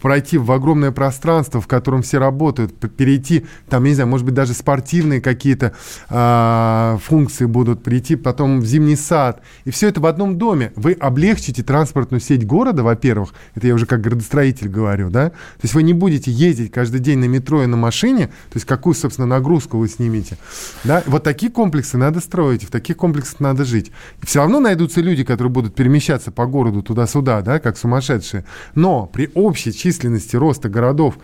пройти 0.02 0.38
в 0.38 0.52
огромное 0.52 0.92
пространство, 0.92 1.62
в 1.62 1.68
котором 1.68 2.02
все 2.02 2.18
работают, 2.18 2.76
перейти, 2.96 3.46
там, 3.70 3.84
я 3.84 3.90
не 3.90 3.96
знаю, 3.96 4.10
может 4.10 4.26
быть, 4.26 4.36
даже 4.36 4.54
спортивные 4.54 5.22
какие-то 5.22 5.74
э, 6.10 6.98
функции 7.04 7.46
будут, 7.46 7.84
прийти 7.84 8.16
потом 8.16 8.60
в 8.60 8.66
зимний 8.66 8.96
сад. 8.96 9.42
И 9.66 9.72
все 9.72 9.88
это 9.88 10.02
в 10.02 10.06
одном 10.06 10.38
доме. 10.38 10.72
Вы 10.76 10.94
облегчите 10.94 11.64
транспортную 11.64 12.22
сеть 12.22 12.46
города, 12.46 12.84
во-первых, 12.84 13.34
это 13.56 13.68
я 13.68 13.74
уже 13.74 13.86
как 13.86 14.02
градостроитель 14.02 14.70
говорю, 14.70 15.10
да, 15.10 15.30
то 15.30 15.62
есть 15.64 15.74
вы 15.74 15.84
не 15.84 15.94
будете 15.94 16.32
ездить 16.32 16.72
каждый 16.72 17.00
день 17.00 17.20
на 17.20 17.26
метро 17.26 17.64
и 17.64 17.66
на 17.66 17.78
машине, 17.78 18.28
то 18.28 18.56
есть 18.56 18.66
какую, 18.66 18.94
собственно, 18.94 19.28
нагрузку 19.28 19.78
вы 19.78 19.88
снимете. 19.88 20.38
Да? 20.84 21.04
Вот 21.06 21.24
такие 21.24 21.52
комплексы 21.52 21.98
надо 21.98 22.20
строить, 22.20 22.64
в 22.64 22.72
таких 22.72 22.98
комплексах 22.98 23.40
надо 23.40 23.66
жить. 23.66 23.92
И 24.22 24.26
все 24.26 24.40
равно 24.40 24.60
найдутся 24.60 25.02
люди, 25.02 25.24
которые 25.24 25.52
будут 25.52 25.76
перемещаться 25.76 26.32
по 26.32 26.46
городу 26.46 26.82
туда-сюда, 26.82 27.42
да, 27.42 27.60
как 27.60 27.78
сумасшедшие. 27.78 28.46
Но 28.74 29.06
при 29.06 29.30
общей 29.34 29.75
численности 29.76 30.36
роста 30.36 30.70
городов, 30.70 31.16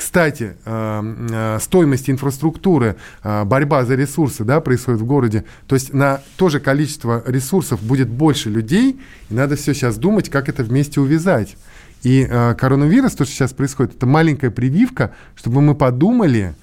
кстати, 0.00 0.56
э, 0.64 1.14
э, 1.30 1.58
стоимости 1.60 2.10
инфраструктуры, 2.10 2.96
э, 3.22 3.44
борьба 3.44 3.84
за 3.84 3.96
ресурсы 3.96 4.44
да, 4.44 4.62
происходит 4.62 4.98
в 5.02 5.04
городе. 5.04 5.44
То 5.66 5.74
есть 5.74 5.92
на 5.92 6.22
то 6.36 6.48
же 6.48 6.58
количество 6.58 7.22
ресурсов 7.26 7.82
будет 7.82 8.08
больше 8.08 8.48
людей, 8.48 8.98
и 9.28 9.34
надо 9.34 9.56
все 9.56 9.74
сейчас 9.74 9.98
думать, 9.98 10.30
как 10.30 10.48
это 10.48 10.62
вместе 10.62 11.00
увязать. 11.00 11.56
И 12.02 12.26
коронавирус, 12.58 13.12
то, 13.12 13.26
что 13.26 13.34
сейчас 13.34 13.52
происходит, 13.52 13.96
это 13.96 14.06
маленькая 14.06 14.50
прививка, 14.50 15.14
чтобы 15.34 15.60
мы 15.60 15.74
подумали, 15.74 16.54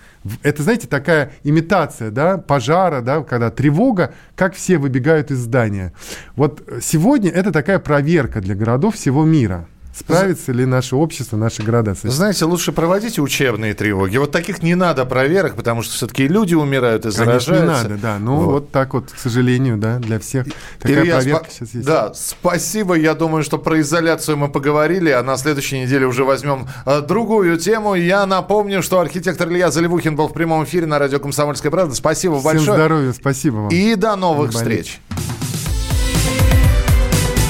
это, 0.41 0.63
знаете, 0.63 0.88
такая 0.88 1.31
имитация, 1.43 2.10
да, 2.10 2.39
пожара, 2.39 3.01
да, 3.01 3.21
когда 3.21 3.51
тревога, 3.51 4.15
как 4.36 4.55
все 4.55 4.79
выбегают 4.79 5.29
из 5.29 5.38
здания. 5.38 5.93
Вот 6.36 6.67
сегодня 6.81 7.29
это 7.29 7.51
такая 7.51 7.77
проверка 7.77 8.41
для 8.41 8.55
городов 8.55 8.95
всего 8.95 9.23
мира. 9.23 9.67
Справится 9.97 10.51
ли 10.51 10.65
наше 10.65 10.95
общество, 10.95 11.38
наши 11.38 11.63
города 11.63 11.95
с 11.95 11.99
этим? 11.99 12.12
Знаете, 12.12 12.45
лучше 12.45 12.71
проводите 12.71 13.21
учебные 13.21 13.73
тревоги. 13.73 14.17
Вот 14.17 14.31
таких 14.31 14.62
не 14.62 14.75
надо 14.75 15.05
проверок, 15.05 15.55
потому 15.55 15.81
что 15.81 15.93
все-таки 15.93 16.27
люди 16.27 16.53
умирают 16.53 17.05
и 17.05 17.12
заражаются. 17.12 17.51
Конечно, 17.51 17.83
не 17.83 17.89
надо, 17.89 18.01
да. 18.01 18.17
Ну, 18.19 18.36
вот. 18.36 18.45
вот 18.45 18.71
так 18.71 18.93
вот, 18.93 19.12
к 19.12 19.17
сожалению, 19.17 19.77
да, 19.77 19.97
для 19.97 20.19
всех 20.19 20.45
такая 20.79 21.03
Илья, 21.03 21.15
проверка 21.15 21.45
спа- 21.45 21.51
сейчас 21.51 21.73
есть. 21.73 21.86
Да, 21.86 22.13
спасибо. 22.13 22.93
Я 22.95 23.15
думаю, 23.15 23.43
что 23.43 23.57
про 23.57 23.79
изоляцию 23.81 24.38
мы 24.38 24.49
поговорили, 24.49 25.10
а 25.10 25.23
на 25.23 25.38
следующей 25.38 25.81
неделе 25.81 26.05
уже 26.05 26.23
возьмем 26.23 26.67
э, 26.86 27.01
другую 27.01 27.57
тему. 27.57 27.95
Я 27.95 28.25
напомню, 28.25 28.83
что 28.83 28.99
архитектор 28.99 29.49
Илья 29.49 29.71
Заливухин 29.71 30.15
был 30.15 30.27
в 30.27 30.33
прямом 30.33 30.63
эфире 30.65 30.86
на 30.86 30.99
радио 30.99 31.19
«Комсомольская 31.19 31.71
правда». 31.71 31.95
Спасибо 31.95 32.36
Всем 32.36 32.43
большое. 32.43 32.63
Всем 32.63 32.75
здоровья, 32.75 33.13
спасибо 33.13 33.55
вам. 33.55 33.69
И 33.69 33.95
до 33.95 34.15
новых 34.15 34.51
встреч. 34.51 34.99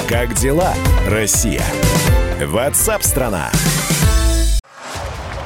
Как 0.08 0.32
дела, 0.34 0.72
Россия? 1.06 1.62
Ватсап-страна! 2.46 3.50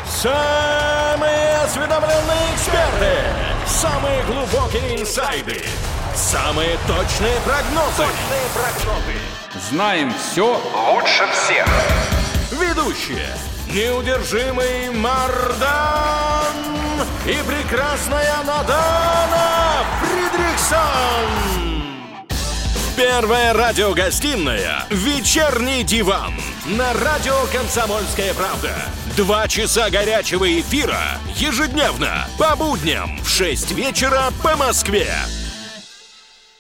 Самые 0.06 1.56
осведомленные 1.64 2.54
эксперты! 2.54 3.16
Самые 3.66 4.22
глубокие 4.24 5.00
инсайды! 5.00 5.62
Самые 6.14 6.76
точные 6.86 7.40
прогнозы! 7.46 7.96
Точные 7.96 8.46
прогнозы! 8.52 9.16
Знаем 9.70 10.12
все 10.12 10.60
лучше 10.92 11.26
всех! 11.32 11.66
Ведущие! 12.50 13.28
Неудержимый 13.68 14.90
Мардан 14.90 16.52
и 17.24 17.38
прекрасная 17.48 18.36
Надана 18.44 19.84
Фридрихсон! 20.02 21.62
Первая 22.94 23.54
радиогостинная 23.54 24.84
«Вечерний 24.90 25.82
диван» 25.82 26.34
на 26.66 26.92
радио 26.92 27.34
«Комсомольская 27.52 28.34
правда». 28.34 28.70
Два 29.16 29.48
часа 29.48 29.90
горячего 29.90 30.60
эфира 30.60 31.18
ежедневно 31.34 32.28
по 32.38 32.54
будням 32.54 33.18
в 33.22 33.28
6 33.28 33.72
вечера 33.72 34.30
по 34.42 34.56
Москве. 34.56 35.08